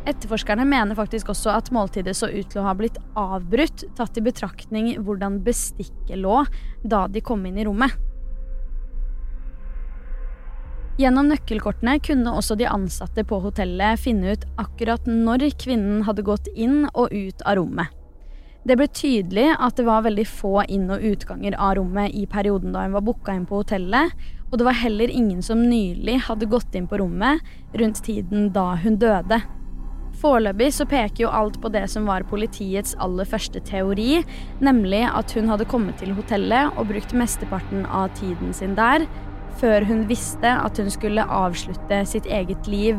Etterforskerne 0.06 0.62
mener 0.68 0.94
faktisk 0.94 1.32
også 1.32 1.50
at 1.56 1.72
måltidet 1.74 2.14
så 2.14 2.28
ut 2.30 2.52
til 2.52 2.62
å 2.62 2.66
ha 2.68 2.74
blitt 2.78 2.98
avbrutt, 3.18 3.82
tatt 3.98 4.18
i 4.18 4.22
betraktning 4.22 4.92
hvordan 5.02 5.40
bestikket 5.46 6.20
lå 6.22 6.44
da 6.86 7.08
de 7.10 7.22
kom 7.26 7.42
inn 7.48 7.58
i 7.58 7.66
rommet. 7.66 7.90
Gjennom 10.96 11.26
nøkkelkortene 11.28 11.98
kunne 12.00 12.32
også 12.38 12.54
de 12.56 12.68
ansatte 12.70 13.26
på 13.28 13.42
hotellet 13.44 14.00
finne 14.00 14.32
ut 14.32 14.46
akkurat 14.62 15.10
når 15.10 15.50
kvinnen 15.60 16.06
hadde 16.06 16.24
gått 16.24 16.48
inn 16.54 16.86
og 16.94 17.10
ut 17.12 17.42
av 17.42 17.58
rommet. 17.58 17.90
Det 18.66 18.78
ble 18.78 18.86
tydelig 18.90 19.50
at 19.52 19.76
det 19.78 19.84
var 19.86 20.06
veldig 20.06 20.24
få 20.26 20.64
inn- 20.72 20.88
og 20.90 21.02
utganger 21.04 21.54
av 21.58 21.76
rommet 21.78 22.14
i 22.14 22.24
perioden 22.30 22.72
da 22.74 22.86
hun 22.86 22.96
var 22.96 23.04
booka 23.06 23.34
inn 23.36 23.44
på 23.46 23.60
hotellet, 23.60 24.14
og 24.48 24.56
det 24.58 24.66
var 24.70 24.78
heller 24.78 25.10
ingen 25.10 25.42
som 25.42 25.66
nylig 25.66 26.16
hadde 26.30 26.48
gått 26.50 26.74
inn 26.78 26.88
på 26.90 27.02
rommet 27.02 27.44
rundt 27.76 28.02
tiden 28.06 28.48
da 28.54 28.72
hun 28.80 28.98
døde. 29.02 29.42
Foreløpig 30.26 30.72
så 30.74 30.82
peker 30.90 31.20
jo 31.22 31.28
alt 31.30 31.60
på 31.62 31.70
det 31.70 31.84
som 31.92 32.08
var 32.10 32.24
politiets 32.26 32.96
aller 33.04 33.28
første 33.30 33.60
teori, 33.62 34.24
nemlig 34.58 35.04
at 35.06 35.30
hun 35.36 35.52
hadde 35.52 35.68
kommet 35.70 36.00
til 36.02 36.16
hotellet 36.16 36.74
og 36.74 36.88
brukt 36.88 37.14
mesteparten 37.14 37.84
av 37.86 38.10
tiden 38.18 38.50
sin 38.56 38.74
der, 38.74 39.04
før 39.60 39.86
hun 39.86 40.02
visste 40.10 40.50
at 40.50 40.80
hun 40.82 40.90
skulle 40.90 41.22
avslutte 41.22 42.00
sitt 42.10 42.26
eget 42.26 42.66
liv. 42.66 42.98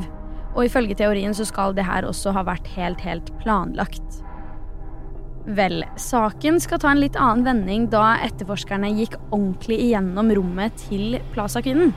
Og 0.56 0.70
ifølge 0.70 0.96
teorien 0.96 1.36
så 1.36 1.44
skal 1.50 1.76
det 1.76 1.84
her 1.90 2.08
også 2.08 2.32
ha 2.32 2.48
vært 2.48 2.72
helt, 2.78 3.04
helt 3.04 3.34
planlagt. 3.44 4.22
Vel, 5.60 5.82
saken 6.00 6.62
skal 6.64 6.80
ta 6.80 6.96
en 6.96 7.04
litt 7.04 7.20
annen 7.20 7.44
vending 7.44 7.90
da 7.92 8.22
etterforskerne 8.24 8.96
gikk 9.02 9.20
ordentlig 9.34 9.82
igjennom 9.90 10.32
rommet 10.40 10.80
til 10.88 11.20
Plaza-kvinnen. 11.36 11.92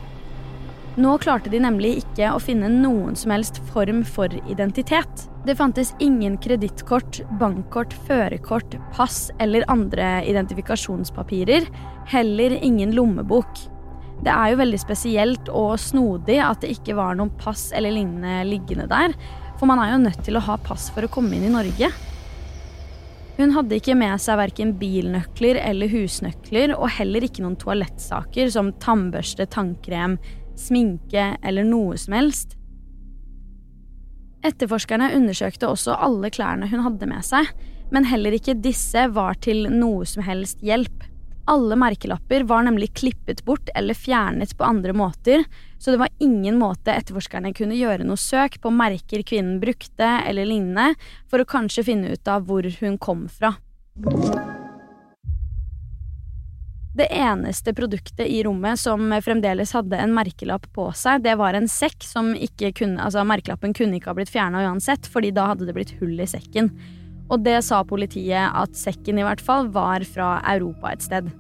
Nå 0.99 1.13
klarte 1.23 1.51
de 1.53 1.61
nemlig 1.63 2.01
ikke 2.01 2.33
å 2.35 2.41
finne 2.43 2.67
noen 2.73 3.15
som 3.19 3.31
helst 3.31 3.61
form 3.71 4.01
for 4.03 4.33
identitet. 4.51 5.29
Det 5.47 5.55
fantes 5.57 5.93
ingen 6.03 6.35
kredittkort, 6.43 7.21
bankkort, 7.39 7.95
førerkort, 8.09 8.75
pass 8.97 9.29
eller 9.39 9.65
andre 9.71 10.19
identifikasjonspapirer. 10.27 11.69
Heller 12.11 12.57
ingen 12.59 12.97
lommebok. 12.97 13.63
Det 14.21 14.35
er 14.35 14.51
jo 14.53 14.61
veldig 14.61 14.81
spesielt 14.83 15.49
og 15.55 15.79
snodig 15.81 16.41
at 16.43 16.61
det 16.65 16.75
ikke 16.75 16.99
var 16.99 17.15
noen 17.17 17.31
pass 17.41 17.71
eller 17.73 17.95
lignende 17.95 18.43
liggende 18.51 18.91
der, 18.91 19.15
for 19.61 19.71
man 19.71 19.81
er 19.81 19.95
jo 19.95 20.03
nødt 20.03 20.25
til 20.27 20.37
å 20.37 20.45
ha 20.45 20.59
pass 20.61 20.91
for 20.93 21.07
å 21.07 21.13
komme 21.13 21.39
inn 21.39 21.47
i 21.47 21.55
Norge. 21.55 21.89
Hun 23.41 23.55
hadde 23.55 23.79
ikke 23.79 23.97
med 23.97 24.21
seg 24.21 24.37
verken 24.37 24.75
bilnøkler 24.77 25.57
eller 25.63 25.89
husnøkler, 25.89 26.75
og 26.77 26.91
heller 26.99 27.25
ikke 27.25 27.41
noen 27.41 27.57
toalettsaker 27.57 28.51
som 28.53 28.75
tannbørste, 28.83 29.47
tannkrem, 29.49 30.19
sminke 30.61 31.35
eller 31.43 31.67
noe 31.67 31.99
som 32.01 32.17
helst. 32.17 32.57
Etterforskerne 34.47 35.11
undersøkte 35.17 35.69
også 35.69 35.99
alle 36.01 36.31
klærne 36.33 36.69
hun 36.71 36.85
hadde 36.87 37.09
med 37.11 37.25
seg, 37.27 37.49
men 37.93 38.07
heller 38.09 38.37
ikke 38.37 38.57
disse 38.63 39.09
var 39.13 39.37
til 39.45 39.67
noe 39.73 40.07
som 40.09 40.25
helst 40.25 40.63
hjelp. 40.65 41.05
Alle 41.51 41.77
merkelapper 41.77 42.45
var 42.47 42.63
nemlig 42.63 42.93
klippet 42.95 43.43
bort 43.45 43.73
eller 43.75 43.97
fjernet 43.99 44.53
på 44.57 44.65
andre 44.65 44.95
måter, 44.97 45.45
så 45.79 45.91
det 45.91 46.01
var 46.01 46.15
ingen 46.23 46.61
måte 46.61 46.95
etterforskerne 46.95 47.53
kunne 47.57 47.79
gjøre 47.79 48.07
noe 48.07 48.21
søk 48.21 48.61
på 48.63 48.73
merker 48.73 49.25
kvinnen 49.27 49.59
brukte 49.63 50.13
eller 50.29 50.47
lignende, 50.47 50.95
for 51.29 51.43
å 51.43 51.49
kanskje 51.49 51.89
finne 51.91 52.15
ut 52.15 52.31
av 52.31 52.47
hvor 52.47 52.71
hun 52.81 52.99
kom 53.03 53.27
fra. 53.33 53.57
Det 56.91 57.07
eneste 57.15 57.71
produktet 57.75 58.27
i 58.27 58.41
rommet 58.43 58.79
som 58.81 59.13
fremdeles 59.23 59.71
hadde 59.77 59.99
en 60.03 60.15
merkelapp 60.15 60.65
på 60.75 60.89
seg, 60.99 61.23
det 61.23 61.37
var 61.39 61.55
en 61.55 61.69
sekk 61.71 62.03
som 62.03 62.33
ikke 62.35 62.73
kunne 62.81 63.05
Altså, 63.05 63.23
merkelappen 63.23 63.75
kunne 63.77 64.01
ikke 64.01 64.11
ha 64.11 64.17
blitt 64.19 64.33
fjerna 64.33 64.65
uansett, 64.67 65.07
fordi 65.07 65.31
da 65.35 65.47
hadde 65.53 65.69
det 65.69 65.77
blitt 65.77 65.95
hull 66.01 66.19
i 66.19 66.27
sekken. 66.27 66.73
Og 67.31 67.45
det 67.47 67.61
sa 67.63 67.85
politiet 67.87 68.51
at 68.59 68.75
sekken 68.75 69.21
i 69.21 69.27
hvert 69.27 69.43
fall 69.45 69.71
var 69.71 70.03
fra 70.09 70.41
Europa 70.51 70.91
et 70.91 71.07
sted. 71.07 71.31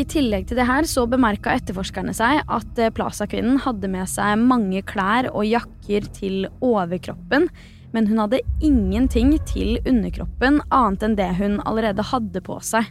I 0.00 0.06
tillegg 0.08 0.48
til 0.48 0.56
det 0.56 0.64
her 0.64 0.88
så 0.88 1.04
bemerka 1.04 1.52
etterforskerne 1.52 2.14
seg 2.16 2.40
at 2.48 2.80
eh, 2.80 2.88
Plaza-kvinnen 2.96 3.60
hadde 3.60 3.90
med 3.92 4.08
seg 4.08 4.40
mange 4.40 4.80
klær 4.88 5.28
og 5.34 5.44
jakker 5.44 6.08
til 6.16 6.48
overkroppen, 6.64 7.50
men 7.92 8.08
hun 8.08 8.24
hadde 8.24 8.40
ingenting 8.64 9.36
til 9.44 9.76
underkroppen 9.84 10.62
annet 10.72 11.04
enn 11.04 11.20
det 11.20 11.28
hun 11.36 11.60
allerede 11.68 12.08
hadde 12.08 12.40
på 12.48 12.56
seg. 12.64 12.88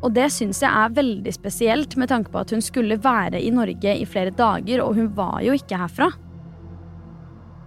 Og 0.00 0.14
det 0.16 0.30
syns 0.32 0.62
jeg 0.64 0.70
er 0.70 0.96
veldig 0.96 1.32
spesielt 1.36 1.96
med 2.00 2.08
tanke 2.08 2.32
på 2.32 2.40
at 2.40 2.54
hun 2.54 2.64
skulle 2.64 2.96
være 3.02 3.40
i 3.42 3.52
Norge 3.52 3.94
i 4.00 4.08
flere 4.08 4.32
dager, 4.32 4.82
og 4.84 4.96
hun 4.96 5.10
var 5.16 5.42
jo 5.44 5.56
ikke 5.56 5.80
herfra. 5.80 6.08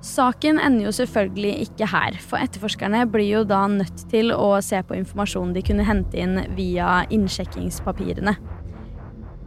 Saken 0.04 0.58
ender 0.60 0.90
jo 0.90 0.96
selvfølgelig 0.98 1.54
ikke 1.70 1.88
her, 1.88 2.18
for 2.20 2.42
etterforskerne 2.44 3.06
blir 3.08 3.30
jo 3.30 3.44
da 3.48 3.62
nødt 3.72 4.04
til 4.12 4.34
å 4.36 4.58
se 4.66 4.82
på 4.84 4.98
informasjonen 4.98 5.54
de 5.56 5.64
kunne 5.64 5.86
hente 5.88 6.20
inn 6.20 6.42
via 6.58 7.06
innsjekkingspapirene. 7.14 8.36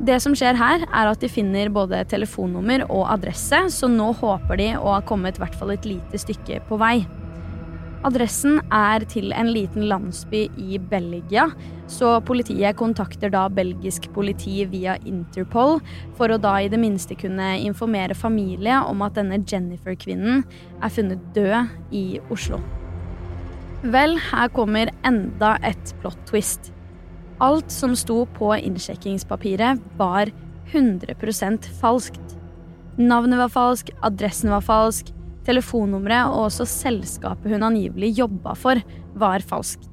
Det 0.06 0.16
som 0.20 0.32
skjer 0.36 0.56
her, 0.56 0.86
er 0.86 1.10
at 1.10 1.20
de 1.20 1.28
finner 1.32 1.68
både 1.72 2.02
telefonnummer 2.08 2.86
og 2.86 3.04
adresse, 3.12 3.62
så 3.72 3.88
nå 3.88 4.10
håper 4.16 4.60
de 4.60 4.72
å 4.78 4.94
ha 4.94 5.04
kommet 5.04 5.36
i 5.36 5.44
hvert 5.44 5.56
fall 5.56 5.72
et 5.72 5.88
lite 5.88 6.20
stykke 6.20 6.62
på 6.68 6.80
vei. 6.80 6.98
Adressen 8.06 8.60
er 8.70 9.02
til 9.10 9.32
en 9.34 9.48
liten 9.50 9.88
landsby 9.90 10.44
i 10.62 10.76
Belgia, 10.78 11.48
så 11.90 12.20
politiet 12.22 12.76
kontakter 12.78 13.32
da 13.34 13.48
belgisk 13.50 14.06
politi 14.14 14.60
via 14.70 14.94
Interpol 15.10 15.80
for 16.14 16.30
å 16.30 16.38
da 16.38 16.52
i 16.62 16.68
det 16.70 16.78
minste 16.78 17.16
kunne 17.18 17.56
informere 17.64 18.14
familie 18.14 18.78
om 18.86 19.02
at 19.02 19.16
denne 19.18 19.40
Jennifer-kvinnen 19.42 20.44
er 20.78 20.94
funnet 20.94 21.24
død 21.34 21.74
i 21.98 22.04
Oslo. 22.30 22.60
Vel, 23.82 24.14
her 24.30 24.54
kommer 24.54 24.94
enda 25.06 25.56
et 25.66 25.94
plot 25.98 26.22
twist. 26.30 26.70
Alt 27.42 27.74
som 27.74 27.98
sto 27.98 28.22
på 28.38 28.54
innsjekkingspapiret, 28.54 29.82
var 29.98 30.30
100% 30.70 31.68
falskt. 31.82 32.38
Navnet 33.02 33.42
var 33.42 33.52
falsk, 33.52 33.90
adressen 34.06 34.54
var 34.54 34.62
falsk, 34.64 35.10
Telefonnummeret 35.46 36.32
og 36.32 36.48
også 36.48 36.66
selskapet 36.68 37.52
hun 37.54 37.66
angivelig 37.66 38.16
jobba 38.18 38.56
for, 38.58 38.80
var 39.14 39.44
falskt. 39.46 39.92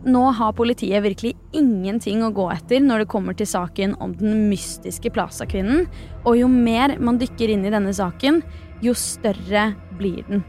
Nå 0.00 0.22
har 0.32 0.54
politiet 0.56 1.04
virkelig 1.04 1.34
ingenting 1.52 2.22
å 2.24 2.32
gå 2.32 2.46
etter 2.54 2.80
når 2.80 3.02
det 3.02 3.10
kommer 3.12 3.36
til 3.36 3.48
saken 3.48 3.98
om 4.00 4.14
den 4.16 4.46
mystiske 4.48 5.12
Plaza-kvinnen, 5.12 5.84
og 6.24 6.38
jo 6.40 6.48
mer 6.48 6.96
man 6.98 7.20
dykker 7.20 7.52
inn 7.52 7.66
i 7.68 7.72
denne 7.72 7.92
saken, 7.94 8.40
jo 8.80 8.96
større 8.96 9.74
blir 10.00 10.24
den. 10.30 10.42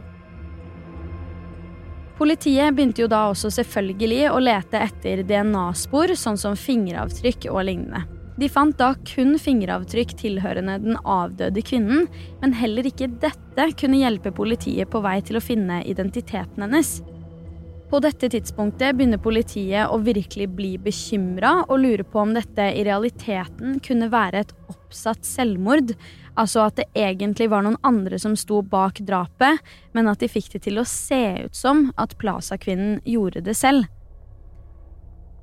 Politiet 2.22 2.76
begynte 2.78 3.04
jo 3.04 3.10
da 3.12 3.26
også 3.32 3.50
selvfølgelig 3.52 4.28
å 4.32 4.40
lete 4.40 4.80
etter 4.80 5.24
DNA-spor, 5.28 6.14
sånn 6.16 6.40
som 6.40 6.56
fingeravtrykk 6.56 7.50
og 7.52 7.66
lignende. 7.68 8.06
De 8.42 8.48
fant 8.50 8.74
da 8.74 8.96
kun 9.06 9.36
fingeravtrykk 9.38 10.16
tilhørende 10.18 10.80
den 10.82 10.96
avdøde 11.06 11.62
kvinnen, 11.62 12.08
men 12.42 12.56
heller 12.58 12.88
ikke 12.90 13.12
dette 13.22 13.68
kunne 13.78 14.00
hjelpe 14.02 14.32
politiet 14.34 14.90
på 14.90 15.02
vei 15.06 15.20
til 15.22 15.38
å 15.38 15.44
finne 15.46 15.84
identiteten 15.86 16.66
hennes. 16.66 16.96
På 17.92 18.00
dette 18.02 18.32
tidspunktet 18.32 18.96
begynner 18.96 19.22
politiet 19.22 19.92
å 19.92 20.00
virkelig 20.02 20.48
bli 20.58 20.72
bekymra 20.82 21.68
og 21.68 21.84
lure 21.84 22.08
på 22.08 22.24
om 22.24 22.34
dette 22.34 22.70
i 22.72 22.86
realiteten 22.88 23.78
kunne 23.84 24.10
være 24.10 24.46
et 24.46 24.58
oppsatt 24.72 25.28
selvmord, 25.28 25.94
altså 26.34 26.66
at 26.66 26.80
det 26.80 26.90
egentlig 26.98 27.52
var 27.52 27.68
noen 27.68 27.78
andre 27.86 28.18
som 28.24 28.34
sto 28.40 28.64
bak 28.64 29.04
drapet, 29.06 29.60
men 29.94 30.10
at 30.10 30.24
de 30.24 30.32
fikk 30.32 30.54
det 30.56 30.66
til 30.66 30.82
å 30.82 30.88
se 30.88 31.24
ut 31.46 31.62
som 31.62 31.90
at 32.00 32.18
Plaza-kvinnen 32.18 33.04
gjorde 33.06 33.44
det 33.46 33.60
selv. 33.60 33.92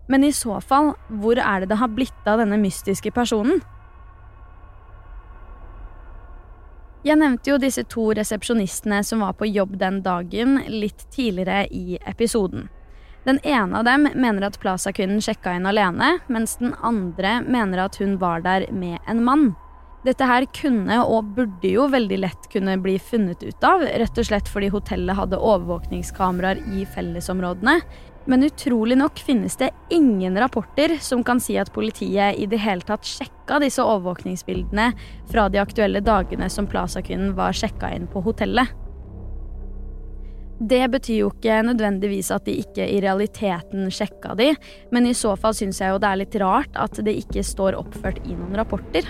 Men 0.09 0.25
i 0.25 0.33
så 0.33 0.61
fall, 0.65 0.95
hvor 1.21 1.39
er 1.39 1.61
det 1.61 1.69
det 1.73 1.81
har 1.83 1.93
blitt 1.93 2.29
av 2.29 2.41
denne 2.41 2.57
mystiske 2.61 3.13
personen? 3.13 3.61
Jeg 7.07 7.21
nevnte 7.21 7.53
jo 7.53 7.61
disse 7.61 7.85
to 7.93 8.09
resepsjonistene 8.17 9.03
som 9.07 9.21
var 9.23 9.37
på 9.39 9.47
jobb 9.47 9.77
den 9.79 10.01
dagen, 10.03 10.59
litt 10.67 11.07
tidligere 11.15 11.69
i 11.71 12.01
episoden. 12.09 12.67
Den 13.29 13.39
ene 13.45 13.79
av 13.79 13.85
dem 13.85 14.09
mener 14.17 14.49
at 14.49 14.59
Plaza-kvinnen 14.63 15.21
sjekka 15.23 15.53
inn 15.55 15.69
alene, 15.69 16.17
mens 16.33 16.57
den 16.59 16.73
andre 16.83 17.39
mener 17.45 17.85
at 17.85 18.01
hun 18.01 18.17
var 18.19 18.41
der 18.45 18.67
med 18.73 18.99
en 19.07 19.23
mann. 19.25 19.51
Dette 20.07 20.25
her 20.25 20.47
kunne 20.55 21.01
og 21.03 21.35
burde 21.37 21.69
jo 21.69 21.89
veldig 21.91 22.21
lett 22.23 22.51
kunne 22.53 22.79
bli 22.81 22.97
funnet 23.03 23.43
ut 23.45 23.65
av, 23.67 23.83
rett 23.83 24.21
og 24.21 24.29
slett 24.29 24.49
fordi 24.49 24.71
hotellet 24.73 25.19
hadde 25.19 25.41
overvåkningskameraer 25.43 26.63
i 26.79 26.87
fellesområdene. 26.95 27.81
Men 28.29 28.45
utrolig 28.45 28.99
nok 29.01 29.19
finnes 29.25 29.57
det 29.57 29.71
ingen 29.91 30.37
rapporter 30.39 30.99
som 31.01 31.23
kan 31.25 31.41
si 31.41 31.55
at 31.57 31.73
politiet 31.73 32.37
i 32.37 32.45
det 32.47 32.61
hele 32.61 32.85
tatt 32.85 33.07
sjekka 33.09 33.57
disse 33.63 33.81
overvåkningsbildene 33.81 34.91
fra 35.31 35.47
de 35.49 35.63
aktuelle 35.63 36.03
dagene 36.05 36.51
som 36.53 36.69
Plaza-kvinnen 36.69 37.33
var 37.39 37.57
sjekka 37.57 37.89
inn 37.97 38.05
på 38.13 38.21
hotellet. 38.27 38.69
Det 40.59 40.83
betyr 40.91 41.23
jo 41.23 41.31
ikke 41.33 41.63
nødvendigvis 41.71 42.29
at 42.35 42.45
de 42.45 42.59
ikke 42.61 42.85
i 42.85 43.01
realiteten 43.01 43.89
sjekka 43.95 44.35
de, 44.37 44.51
men 44.93 45.07
i 45.09 45.15
så 45.17 45.33
fall 45.39 45.57
syns 45.57 45.81
jeg 45.81 45.95
jo 45.95 46.03
det 46.03 46.11
er 46.11 46.21
litt 46.25 46.39
rart 46.43 46.77
at 46.77 47.01
det 47.07 47.15
ikke 47.23 47.47
står 47.47 47.79
oppført 47.79 48.21
i 48.27 48.37
noen 48.37 48.59
rapporter. 48.61 49.09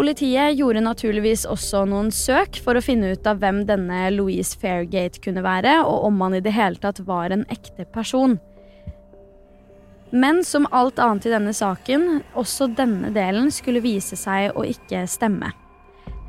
Politiet 0.00 0.54
gjorde 0.56 0.80
naturligvis 0.80 1.42
også 1.44 1.82
noen 1.84 2.06
søk 2.08 2.56
for 2.64 2.72
å 2.72 2.80
finne 2.80 3.10
ut 3.12 3.26
av 3.28 3.42
hvem 3.42 3.66
denne 3.68 4.06
Louise 4.14 4.56
Fairgate 4.56 5.20
kunne 5.20 5.42
være, 5.44 5.74
og 5.84 6.06
om 6.08 6.22
han 6.24 6.38
i 6.38 6.40
det 6.40 6.54
hele 6.56 6.80
tatt 6.80 7.02
var 7.04 7.34
en 7.34 7.42
ekte 7.52 7.84
person. 7.92 8.38
Men 10.08 10.40
som 10.40 10.64
alt 10.72 10.96
annet 11.04 11.28
i 11.28 11.34
denne 11.34 11.52
saken, 11.52 12.22
også 12.32 12.70
denne 12.80 13.12
delen 13.12 13.52
skulle 13.52 13.84
vise 13.84 14.16
seg 14.16 14.56
å 14.56 14.64
ikke 14.64 15.04
stemme. 15.04 15.52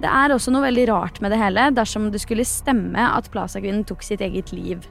Det 0.03 0.11
er 0.19 0.35
også 0.35 0.51
noe 0.51 0.67
veldig 0.67 0.89
rart 0.91 1.23
med 1.23 1.31
det 1.31 1.39
hele 1.39 1.69
dersom 1.71 2.11
det 2.11 2.25
skulle 2.25 2.43
stemme 2.43 3.07
at 3.07 3.31
Plaza-kvinnen 3.31 3.87
tok 3.87 4.03
sitt 4.03 4.19
eget 4.19 4.51
liv. 4.51 4.83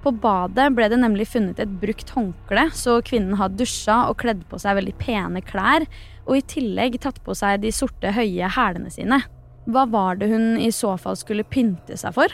På 0.00 0.14
badet 0.16 0.70
ble 0.72 0.88
det 0.88 1.02
nemlig 1.02 1.28
funnet 1.28 1.60
et 1.60 1.76
brukt 1.82 2.16
håndkle, 2.16 2.70
så 2.72 3.02
kvinnen 3.04 3.36
har 3.36 3.52
dusja 3.52 4.06
og 4.08 4.22
kledd 4.22 4.46
på 4.48 4.56
seg 4.62 4.78
veldig 4.78 4.96
pene 4.96 5.42
klær, 5.44 5.84
og 6.28 6.36
i 6.36 6.44
tillegg 6.44 7.00
tatt 7.00 7.22
på 7.24 7.34
seg 7.36 7.62
de 7.64 7.72
sorte, 7.74 8.12
høye 8.12 8.50
hælene 8.52 8.92
sine. 8.92 9.22
Hva 9.68 9.84
var 9.90 10.20
det 10.20 10.30
hun 10.30 10.60
i 10.60 10.70
så 10.72 10.94
fall 11.00 11.16
skulle 11.18 11.46
pynte 11.48 11.96
seg 12.00 12.14
for? 12.16 12.32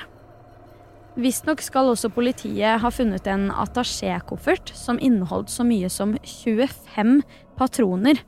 Visstnok 1.14 1.60
skal 1.62 1.92
også 1.92 2.10
politiet 2.10 2.80
ha 2.82 2.90
funnet 2.90 3.26
en 3.30 3.46
attachékoffert 3.54 4.72
som 4.74 4.98
inneholdt 4.98 5.52
så 5.52 5.66
mye 5.66 5.90
som 5.90 6.16
25 6.26 7.20
patroner. 7.58 8.18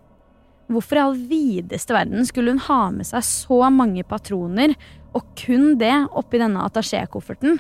Hvorfor 0.71 0.99
i 0.99 1.03
all 1.03 1.19
videste 1.31 1.95
verden 1.95 2.27
skulle 2.27 2.55
hun 2.55 2.63
ha 2.67 2.85
med 2.95 3.07
seg 3.09 3.27
så 3.27 3.59
mange 3.75 4.07
patroner, 4.07 4.75
og 5.15 5.27
kun 5.39 5.75
det 5.81 5.95
oppi 6.15 6.39
denne 6.43 6.63
attachékofferten? 6.67 7.59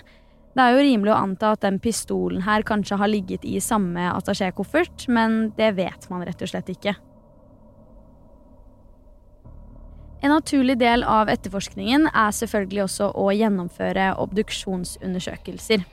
Det 0.57 0.63
er 0.63 0.73
jo 0.73 0.87
rimelig 0.87 1.13
å 1.13 1.19
anta 1.19 1.53
at 1.55 1.67
den 1.67 1.79
pistolen 1.83 2.47
her 2.47 2.63
kanskje 2.67 2.99
har 3.01 3.11
ligget 3.11 3.45
i 3.45 3.59
samme 3.61 4.07
attachékoffert, 4.13 5.09
men 5.13 5.51
det 5.59 5.75
vet 5.77 6.07
man 6.11 6.25
rett 6.27 6.43
og 6.43 6.55
slett 6.55 6.71
ikke. 6.73 6.95
En 10.25 10.33
naturlig 10.33 10.79
del 10.81 11.05
av 11.05 11.29
etterforskningen 11.29 12.09
er 12.09 12.33
selvfølgelig 12.33 12.87
også 12.87 13.11
å 13.13 13.29
gjennomføre 13.37 14.15
obduksjonsundersøkelser. 14.23 15.85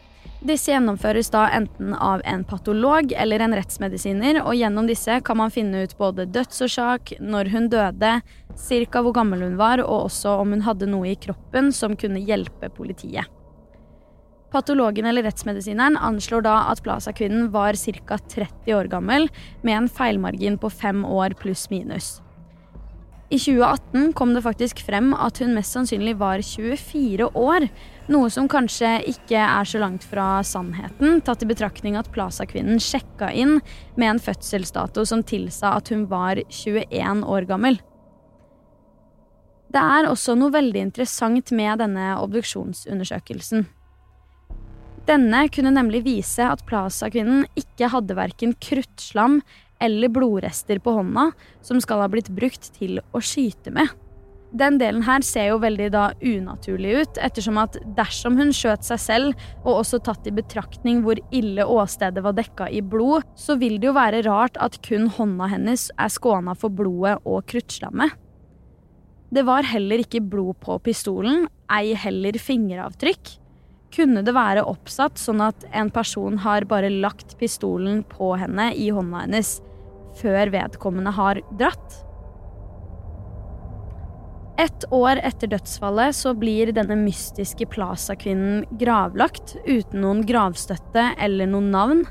Disse 0.44 0.74
gjennomføres 0.74 1.30
da 1.32 1.46
enten 1.56 1.94
av 1.96 2.24
en 2.28 2.42
patolog 2.48 3.14
eller 3.16 3.44
en 3.44 3.56
rettsmedisiner, 3.56 4.42
og 4.44 4.58
gjennom 4.60 4.90
disse 4.90 5.20
kan 5.24 5.40
man 5.40 5.54
finne 5.56 5.86
ut 5.86 5.96
både 6.00 6.26
dødsårsak, 6.36 7.14
når 7.24 7.52
hun 7.54 7.70
døde, 7.72 8.18
ca. 8.24 9.04
hvor 9.04 9.16
gammel 9.16 9.46
hun 9.46 9.56
var, 9.60 9.84
og 9.84 10.10
også 10.10 10.36
om 10.42 10.52
hun 10.56 10.66
hadde 10.68 10.90
noe 10.92 11.14
i 11.14 11.20
kroppen 11.20 11.72
som 11.72 11.96
kunne 12.00 12.24
hjelpe 12.24 12.72
politiet. 12.76 13.28
Patologen 14.54 15.08
eller 15.10 15.26
rettsmedisineren 15.26 15.96
anslår 15.98 16.44
da 16.46 16.58
at 16.70 16.84
Plaza-kvinnen 16.86 17.48
var 17.56 17.80
ca. 17.80 18.20
30 18.20 18.76
år 18.76 18.92
gammel, 18.92 19.32
med 19.64 19.78
en 19.78 19.90
feilmargin 19.90 20.60
på 20.60 20.70
fem 20.70 21.04
år 21.08 21.40
pluss 21.40 21.70
minus. 21.72 22.23
I 23.34 23.40
2018 23.40 24.14
kom 24.14 24.34
det 24.36 24.44
faktisk 24.46 24.84
frem 24.86 25.08
at 25.18 25.40
hun 25.42 25.56
mest 25.56 25.74
sannsynlig 25.74 26.12
var 26.20 26.42
24 26.46 27.32
år, 27.34 27.64
noe 28.14 28.28
som 28.30 28.46
kanskje 28.52 28.92
ikke 29.10 29.40
er 29.42 29.66
så 29.66 29.82
langt 29.82 30.06
fra 30.06 30.44
sannheten, 30.46 31.18
tatt 31.26 31.42
i 31.42 31.48
betraktning 31.50 31.98
at 31.98 32.12
Plaza-kvinnen 32.14 32.78
sjekka 32.84 33.32
inn 33.34 33.56
med 33.98 34.12
en 34.12 34.22
fødselsdato 34.22 35.08
som 35.10 35.26
tilsa 35.26 35.74
at 35.80 35.90
hun 35.90 36.06
var 36.12 36.44
21 36.46 37.26
år 37.26 37.50
gammel. 37.50 37.80
Det 39.74 39.82
er 39.82 40.12
også 40.12 40.38
noe 40.38 40.54
veldig 40.54 40.86
interessant 40.92 41.50
med 41.58 41.82
denne 41.82 42.12
obduksjonsundersøkelsen. 42.22 43.66
Denne 45.10 45.48
kunne 45.50 45.74
nemlig 45.74 46.06
vise 46.06 46.46
at 46.46 46.62
Plaza-kvinnen 46.70 47.48
ikke 47.58 47.90
hadde 47.96 48.22
verken 48.22 48.54
kruttslam 48.62 49.42
eller 49.84 50.12
blodrester 50.14 50.80
på 50.84 50.96
hånda 50.96 51.30
som 51.66 51.82
skal 51.84 52.06
ha 52.06 52.10
blitt 52.12 52.32
brukt 52.34 52.72
til 52.78 53.02
å 53.12 53.22
skyte 53.24 53.74
med. 53.76 53.92
Den 54.54 54.76
delen 54.78 55.02
her 55.02 55.24
ser 55.26 55.48
jo 55.50 55.62
veldig 55.64 55.88
da 55.96 56.04
unaturlig 56.22 56.92
ut, 57.02 57.20
ettersom 57.26 57.58
at 57.58 57.80
dersom 57.98 58.36
hun 58.38 58.52
skjøt 58.54 58.86
seg 58.86 59.00
selv, 59.02 59.46
og 59.64 59.80
også 59.80 59.98
tatt 60.06 60.28
i 60.30 60.34
betraktning 60.36 61.02
hvor 61.02 61.18
ille 61.34 61.66
åstedet 61.66 62.22
var 62.22 62.36
dekka 62.38 62.68
i 62.70 62.84
blod, 62.86 63.26
så 63.34 63.58
vil 63.58 63.80
det 63.82 63.90
jo 63.90 63.96
være 63.98 64.22
rart 64.28 64.60
at 64.62 64.78
kun 64.86 65.10
hånda 65.16 65.50
hennes 65.56 65.88
er 65.98 66.14
skåna 66.14 66.54
for 66.54 66.70
blodet 66.70 67.18
og 67.26 67.42
kruttslammet. 67.50 68.14
Det 69.34 69.42
var 69.48 69.66
heller 69.66 70.04
ikke 70.04 70.22
blod 70.22 70.60
på 70.62 70.78
pistolen, 70.86 71.48
ei 71.74 71.98
heller 71.98 72.38
fingeravtrykk. 72.38 73.40
Kunne 73.94 74.22
det 74.26 74.38
være 74.38 74.68
oppsatt 74.70 75.18
sånn 75.22 75.42
at 75.42 75.66
en 75.74 75.90
person 75.94 76.38
har 76.46 76.70
bare 76.70 76.94
lagt 76.94 77.34
pistolen 77.42 78.04
på 78.10 78.36
henne 78.38 78.70
i 78.78 78.92
hånda 78.94 79.26
hennes 79.26 79.56
før 80.20 80.52
vedkommende 80.54 81.14
har 81.16 81.42
dratt? 81.60 82.00
Et 84.62 84.86
år 84.94 85.18
etter 85.26 85.50
dødsfallet 85.50 86.14
så 86.14 86.36
blir 86.38 86.70
denne 86.76 86.96
mystiske 87.00 87.66
Plaza-kvinnen 87.74 88.68
gravlagt 88.80 89.56
uten 89.66 90.04
noen 90.04 90.22
gravstøtte 90.30 91.10
eller 91.18 91.50
noen 91.50 91.72
navn 91.74 92.04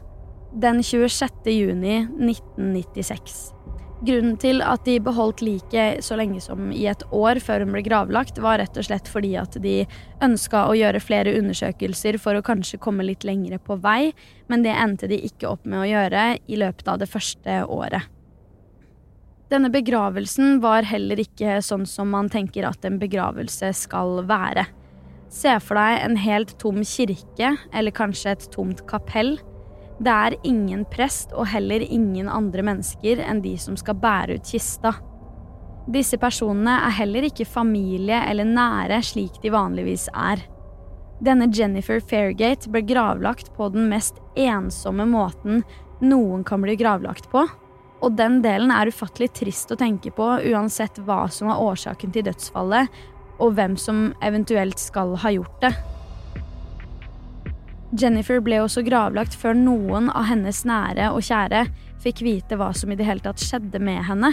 den 0.53 0.83
26. 0.85 1.47
juni 1.55 2.03
1996. 2.19 3.62
Grunnen 4.03 4.35
til 4.43 4.59
at 4.67 4.83
de 4.83 4.97
beholdt 4.99 5.45
liket 5.47 6.03
så 6.03 6.17
lenge 6.19 6.41
som 6.43 6.73
i 6.75 6.89
et 6.91 7.05
år 7.15 7.39
før 7.39 7.63
hun 7.63 7.77
ble 7.77 7.85
gravlagt, 7.87 8.41
var 8.43 8.59
rett 8.59 8.79
og 8.81 8.89
slett 8.89 9.07
fordi 9.07 9.37
at 9.39 9.55
de 9.63 9.85
ønska 10.27 10.65
å 10.67 10.75
gjøre 10.75 11.03
flere 11.03 11.37
undersøkelser 11.39 12.19
for 12.19 12.35
å 12.35 12.43
kanskje 12.43 12.81
komme 12.83 13.07
litt 13.07 13.23
lengre 13.23 13.61
på 13.63 13.77
vei, 13.85 14.11
men 14.51 14.67
det 14.67 14.75
endte 14.75 15.07
de 15.07 15.21
ikke 15.23 15.53
opp 15.53 15.63
med 15.63 15.85
å 15.85 15.87
gjøre 15.87 16.25
i 16.51 16.59
løpet 16.59 16.91
av 16.91 16.99
det 16.99 17.11
første 17.13 17.61
året. 17.71 18.11
Denne 19.53 19.71
begravelsen 19.71 20.59
var 20.65 20.89
heller 20.89 21.21
ikke 21.23 21.61
sånn 21.63 21.87
som 21.87 22.11
man 22.11 22.33
tenker 22.33 22.67
at 22.67 22.83
en 22.89 22.99
begravelse 22.99 23.71
skal 23.85 24.25
være. 24.27 24.67
Se 25.31 25.55
for 25.63 25.79
deg 25.79 26.03
en 26.03 26.19
helt 26.19 26.57
tom 26.59 26.83
kirke, 26.83 27.55
eller 27.71 27.95
kanskje 27.95 28.35
et 28.35 28.51
tomt 28.51 28.83
kapell. 28.91 29.37
Det 30.03 30.11
er 30.11 30.35
ingen 30.43 30.83
prest 30.91 31.31
og 31.37 31.47
heller 31.53 31.83
ingen 31.85 32.27
andre 32.27 32.65
mennesker 32.67 33.21
enn 33.23 33.43
de 33.45 33.55
som 33.61 33.77
skal 33.79 34.01
bære 34.03 34.39
ut 34.41 34.49
kista. 34.51 34.97
Disse 35.93 36.19
personene 36.19 36.75
er 36.89 36.97
heller 36.97 37.27
ikke 37.29 37.47
familie 37.47 38.19
eller 38.31 38.49
nære 38.49 38.99
slik 39.07 39.39
de 39.43 39.53
vanligvis 39.55 40.09
er. 40.11 40.43
Denne 41.23 41.47
Jennifer 41.55 42.03
Fairgate 42.03 42.71
ble 42.71 42.83
gravlagt 42.87 43.53
på 43.55 43.69
den 43.75 43.87
mest 43.91 44.19
ensomme 44.35 45.07
måten 45.07 45.63
noen 46.03 46.43
kan 46.43 46.63
bli 46.65 46.75
gravlagt 46.81 47.31
på. 47.31 47.47
Og 48.03 48.19
den 48.19 48.41
delen 48.43 48.73
er 48.75 48.91
ufattelig 48.91 49.31
trist 49.39 49.71
å 49.71 49.79
tenke 49.79 50.11
på, 50.11 50.27
uansett 50.51 50.99
hva 51.07 51.29
som 51.31 51.53
var 51.53 51.63
årsaken 51.63 52.11
til 52.11 52.27
dødsfallet, 52.27 52.91
og 53.39 53.55
hvem 53.55 53.79
som 53.79 54.09
eventuelt 54.23 54.83
skal 54.83 55.15
ha 55.23 55.31
gjort 55.31 55.63
det. 55.63 55.71
Jennifer 57.93 58.41
ble 58.41 58.63
også 58.63 58.85
gravlagt 58.87 59.35
før 59.37 59.57
noen 59.59 60.09
av 60.17 60.31
hennes 60.31 60.63
nære 60.69 61.11
og 61.13 61.25
kjære 61.27 61.67
fikk 62.03 62.25
vite 62.25 62.57
hva 62.57 62.71
som 62.77 62.93
i 62.93 62.97
det 62.99 63.07
hele 63.07 63.25
tatt 63.25 63.43
skjedde 63.43 63.81
med 63.85 64.01
henne. 64.09 64.33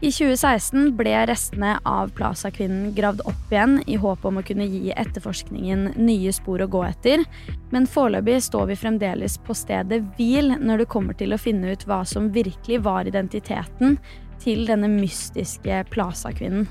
I 0.00 0.08
2016 0.08 0.94
ble 0.96 1.12
restene 1.28 1.74
av 1.84 2.12
Plaza-kvinnen 2.16 2.94
gravd 2.96 3.20
opp 3.28 3.50
igjen 3.52 3.74
i 3.84 3.98
håp 4.00 4.22
om 4.24 4.38
å 4.40 4.44
kunne 4.48 4.64
gi 4.64 4.94
etterforskningen 4.96 5.90
nye 6.00 6.32
spor 6.32 6.64
å 6.64 6.68
gå 6.72 6.80
etter, 6.86 7.24
men 7.68 7.88
foreløpig 7.88 8.38
står 8.46 8.70
vi 8.70 8.78
fremdeles 8.80 9.36
på 9.44 9.56
stedet 9.56 10.00
hvil 10.16 10.54
når 10.56 10.84
det 10.84 10.88
kommer 10.92 11.16
til 11.20 11.36
å 11.36 11.40
finne 11.40 11.74
ut 11.74 11.84
hva 11.84 12.00
som 12.08 12.30
virkelig 12.32 12.80
var 12.86 13.12
identiteten 13.12 13.98
til 14.40 14.64
denne 14.68 14.88
mystiske 14.88 15.82
Plaza-kvinnen. 15.92 16.64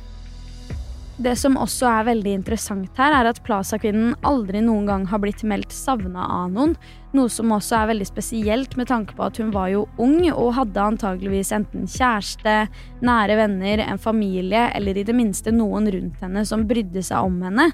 Det 1.19 1.33
som 1.35 1.57
også 1.59 1.83
er 1.83 2.05
veldig 2.07 2.31
interessant 2.37 2.99
her, 2.99 3.11
er 3.11 3.27
at 3.27 3.41
Plaza-kvinnen 3.43 4.13
aldri 4.23 4.61
noen 4.63 4.85
gang 4.87 5.03
har 5.11 5.19
blitt 5.19 5.41
meldt 5.43 5.75
savna 5.75 6.23
av 6.23 6.53
noen, 6.53 6.77
noe 7.11 7.31
som 7.33 7.51
også 7.51 7.75
er 7.75 7.89
veldig 7.89 8.07
spesielt 8.07 8.77
med 8.79 8.87
tanke 8.87 9.17
på 9.17 9.25
at 9.25 9.41
hun 9.41 9.51
var 9.51 9.67
jo 9.73 9.83
ung 9.99 10.21
og 10.29 10.53
hadde 10.55 10.87
antageligvis 10.93 11.51
enten 11.57 11.91
kjæreste, 11.91 12.55
nære 13.03 13.35
venner, 13.41 13.83
en 13.83 13.99
familie 13.99 14.69
eller 14.77 14.95
i 14.95 15.03
det 15.03 15.17
minste 15.17 15.51
noen 15.51 15.91
rundt 15.91 16.23
henne 16.23 16.47
som 16.47 16.63
brydde 16.69 17.03
seg 17.03 17.27
om 17.27 17.41
henne. 17.49 17.67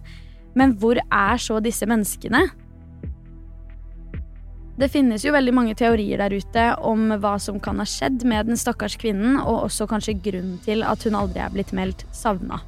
Men 0.57 0.73
hvor 0.81 0.97
er 1.05 1.37
så 1.37 1.61
disse 1.61 1.85
menneskene? 1.85 2.47
Det 4.75 4.89
finnes 4.91 5.21
jo 5.21 5.37
veldig 5.37 5.53
mange 5.53 5.77
teorier 5.77 6.19
der 6.19 6.33
ute 6.33 6.69
om 6.81 7.11
hva 7.21 7.37
som 7.39 7.61
kan 7.61 7.77
ha 7.77 7.85
skjedd 7.85 8.25
med 8.25 8.49
den 8.49 8.57
stakkars 8.57 8.97
kvinnen, 8.97 9.37
og 9.37 9.67
også 9.69 9.85
kanskje 9.87 10.17
grunnen 10.17 10.57
til 10.65 10.81
at 10.81 11.05
hun 11.05 11.21
aldri 11.21 11.45
er 11.45 11.53
blitt 11.53 11.77
meldt 11.77 12.09
savna. 12.09 12.65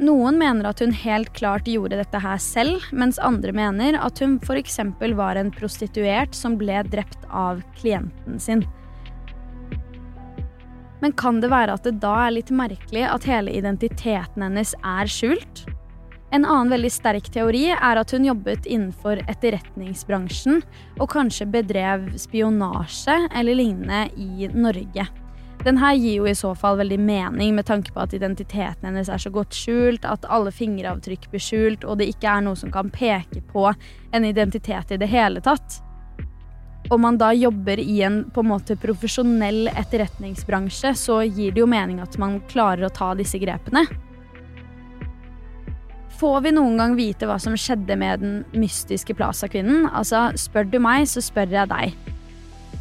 Noen 0.00 0.38
mener 0.40 0.64
at 0.70 0.80
hun 0.80 0.94
helt 0.96 1.34
klart 1.36 1.66
gjorde 1.68 1.98
dette 2.00 2.20
her 2.22 2.38
selv, 2.40 2.84
mens 2.96 3.18
andre 3.20 3.52
mener 3.52 3.98
at 4.00 4.22
hun 4.24 4.38
f.eks. 4.40 4.78
var 5.18 5.36
en 5.36 5.52
prostituert 5.52 6.34
som 6.34 6.56
ble 6.56 6.80
drept 6.88 7.26
av 7.28 7.60
klienten 7.76 8.40
sin. 8.40 8.64
Men 11.02 11.12
kan 11.18 11.42
det 11.42 11.50
være 11.50 11.74
at 11.76 11.84
det 11.84 11.98
da 12.00 12.14
er 12.28 12.36
litt 12.38 12.50
merkelig 12.54 13.04
at 13.10 13.26
hele 13.28 13.52
identiteten 13.52 14.44
hennes 14.46 14.72
er 14.80 15.10
skjult? 15.10 15.64
En 16.32 16.46
annen 16.46 16.70
veldig 16.72 16.90
sterk 16.94 17.26
teori 17.34 17.66
er 17.74 17.98
at 18.00 18.14
hun 18.14 18.24
jobbet 18.24 18.64
innenfor 18.64 19.20
etterretningsbransjen 19.28 20.62
og 20.96 21.10
kanskje 21.12 21.50
bedrev 21.52 22.06
spionasje 22.16 23.18
eller 23.28 23.58
lignende 23.58 24.06
i 24.16 24.48
Norge. 24.54 25.10
Den 25.62 25.78
her 25.78 25.94
gir 25.94 26.16
jo 26.16 26.26
i 26.26 26.34
så 26.34 26.54
fall 26.58 26.80
veldig 26.80 26.98
mening 26.98 27.54
med 27.54 27.68
tanke 27.68 27.92
på 27.94 28.02
at 28.02 28.14
identiteten 28.16 28.88
hennes 28.88 29.10
er 29.12 29.20
så 29.22 29.30
godt 29.30 29.54
skjult, 29.54 30.04
at 30.04 30.26
alle 30.26 30.50
fingeravtrykk 30.50 31.28
blir 31.30 31.42
skjult, 31.42 31.86
og 31.86 32.00
det 32.00 32.08
ikke 32.10 32.32
er 32.32 32.42
noe 32.42 32.58
som 32.58 32.72
kan 32.74 32.90
peke 32.90 33.44
på 33.52 33.68
en 33.70 34.26
identitet 34.26 34.90
i 34.90 34.98
det 34.98 35.10
hele 35.12 35.42
tatt. 35.44 35.78
Om 36.90 37.00
man 37.00 37.18
da 37.18 37.30
jobber 37.32 37.78
i 37.78 38.00
en 38.02 38.24
på 38.34 38.42
en 38.42 38.50
måte 38.50 38.74
profesjonell 38.76 39.68
etterretningsbransje, 39.70 40.96
så 40.98 41.20
gir 41.22 41.54
det 41.54 41.62
jo 41.62 41.70
mening 41.70 42.02
at 42.02 42.18
man 42.18 42.40
klarer 42.50 42.88
å 42.88 42.92
ta 42.92 43.12
disse 43.14 43.38
grepene. 43.38 43.86
Får 46.18 46.42
vi 46.42 46.52
noen 46.54 46.74
gang 46.78 46.98
vite 46.98 47.26
hva 47.30 47.38
som 47.42 47.54
skjedde 47.58 47.94
med 47.98 48.20
den 48.22 48.34
mystiske 48.58 49.14
Plaza-kvinnen? 49.14 49.86
Altså, 49.94 50.28
spør 50.38 50.66
du 50.74 50.76
meg, 50.82 51.06
så 51.10 51.22
spør 51.22 51.54
jeg 51.54 51.70
deg. 51.70 52.12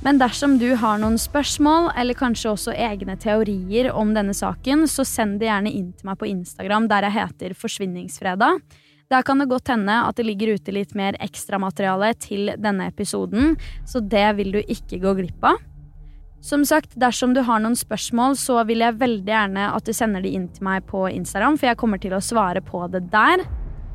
Men 0.01 0.17
dersom 0.17 0.55
du 0.57 0.71
har 0.81 0.97
noen 0.97 1.19
spørsmål, 1.21 1.91
eller 1.93 2.17
kanskje 2.17 2.49
også 2.49 2.73
egne 2.73 3.13
teorier 3.21 3.91
om 3.93 4.15
denne 4.15 4.33
saken, 4.33 4.87
så 4.89 5.05
send 5.05 5.37
det 5.37 5.45
gjerne 5.45 5.69
inn 5.69 5.91
til 5.93 6.09
meg 6.09 6.17
på 6.17 6.25
Instagram, 6.25 6.87
der 6.89 7.05
jeg 7.05 7.17
heter 7.19 7.53
Forsvinningsfredag. 7.53 8.57
Der 9.13 9.27
kan 9.27 9.43
det 9.43 9.51
godt 9.51 9.69
hende 9.69 9.99
at 10.07 10.17
det 10.17 10.25
ligger 10.25 10.55
ute 10.55 10.73
litt 10.73 10.95
mer 10.97 11.13
ekstramateriale 11.21 12.15
til 12.17 12.49
denne 12.57 12.89
episoden, 12.89 13.53
så 13.85 14.01
det 14.01 14.25
vil 14.39 14.55
du 14.55 14.61
ikke 14.63 15.03
gå 15.03 15.13
glipp 15.21 15.45
av. 15.45 15.61
Som 16.41 16.65
sagt, 16.65 16.95
dersom 16.97 17.35
du 17.37 17.43
har 17.45 17.61
noen 17.61 17.77
spørsmål, 17.77 18.33
så 18.41 18.63
vil 18.65 18.81
jeg 18.81 18.97
veldig 18.97 19.29
gjerne 19.29 19.69
at 19.75 19.85
du 19.85 19.93
sender 19.93 20.25
de 20.25 20.33
inn 20.33 20.49
til 20.49 20.65
meg 20.65 20.87
på 20.89 21.05
Instagram, 21.11 21.61
for 21.61 21.69
jeg 21.69 21.77
kommer 21.77 22.01
til 22.01 22.17
å 22.17 22.23
svare 22.25 22.65
på 22.65 22.87
det 22.89 23.05
der. 23.13 23.45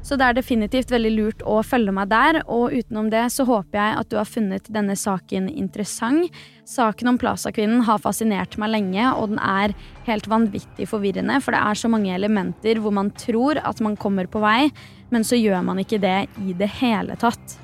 Så 0.06 0.14
det 0.14 0.22
er 0.22 0.36
definitivt 0.36 0.92
veldig 0.94 1.10
lurt 1.16 1.40
å 1.42 1.56
følge 1.66 1.90
meg 1.90 2.12
der, 2.12 2.36
og 2.46 2.70
utenom 2.70 3.08
det 3.10 3.24
så 3.34 3.42
håper 3.48 3.74
jeg 3.74 3.94
at 3.98 4.10
du 4.12 4.14
har 4.20 4.28
funnet 4.30 4.68
denne 4.70 4.94
saken 4.94 5.48
interessant. 5.50 6.30
Saken 6.62 7.10
om 7.10 7.16
Plaza-kvinnen 7.18 7.82
har 7.88 7.98
fascinert 8.04 8.54
meg 8.62 8.70
lenge, 8.70 9.02
og 9.18 9.32
den 9.32 9.40
er 9.42 9.74
helt 10.06 10.28
vanvittig 10.30 10.86
forvirrende, 10.86 11.40
for 11.42 11.56
det 11.56 11.58
er 11.58 11.80
så 11.80 11.90
mange 11.90 12.12
elementer 12.14 12.78
hvor 12.82 12.94
man 12.94 13.10
tror 13.18 13.58
at 13.58 13.82
man 13.82 13.96
kommer 13.98 14.30
på 14.30 14.42
vei, 14.44 14.68
men 15.10 15.26
så 15.26 15.38
gjør 15.40 15.64
man 15.66 15.82
ikke 15.82 15.98
det 16.02 16.28
i 16.38 16.54
det 16.54 16.68
hele 16.78 17.16
tatt. 17.18 17.56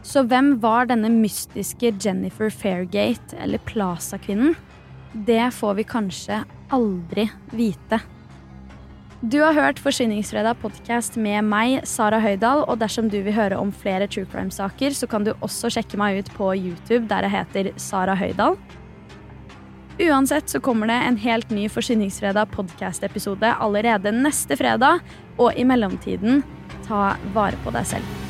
Så 0.00 0.22
hvem 0.24 0.54
var 0.62 0.88
denne 0.88 1.10
mystiske 1.12 1.92
Jennifer 2.00 2.48
Fairgate, 2.48 3.36
eller 3.36 3.60
Plaza-kvinnen? 3.68 4.56
Det 5.12 5.50
får 5.58 5.76
vi 5.76 5.86
kanskje 5.92 6.40
aldri 6.72 7.28
vite. 7.52 8.00
Du 9.20 9.42
har 9.42 9.52
hørt 9.52 9.76
Forsvinningsfredag 9.84 10.62
podkast 10.62 11.18
med 11.20 11.44
meg, 11.44 11.82
Sara 11.84 12.22
Høydahl. 12.24 12.62
Og 12.72 12.78
dersom 12.80 13.10
du 13.12 13.18
vil 13.20 13.34
høre 13.36 13.58
om 13.60 13.68
flere 13.68 14.06
true 14.08 14.24
crime-saker, 14.24 14.96
så 14.96 15.04
kan 15.12 15.26
du 15.26 15.34
også 15.44 15.68
sjekke 15.74 16.00
meg 16.00 16.22
ut 16.22 16.30
på 16.38 16.48
YouTube, 16.56 17.04
der 17.10 17.28
jeg 17.28 17.34
heter 17.34 17.68
Sara 17.76 18.14
Høydahl. 18.16 18.56
Uansett 20.00 20.48
så 20.48 20.62
kommer 20.64 20.88
det 20.88 20.96
en 21.04 21.20
helt 21.20 21.52
ny 21.52 21.68
Forsvinningsfredag 21.68 22.48
podkast-episode 22.56 23.52
allerede 23.60 24.16
neste 24.16 24.56
fredag. 24.56 25.04
Og 25.36 25.52
i 25.52 25.68
mellomtiden, 25.68 26.40
ta 26.88 27.10
vare 27.36 27.60
på 27.60 27.76
deg 27.76 27.92
selv. 27.92 28.29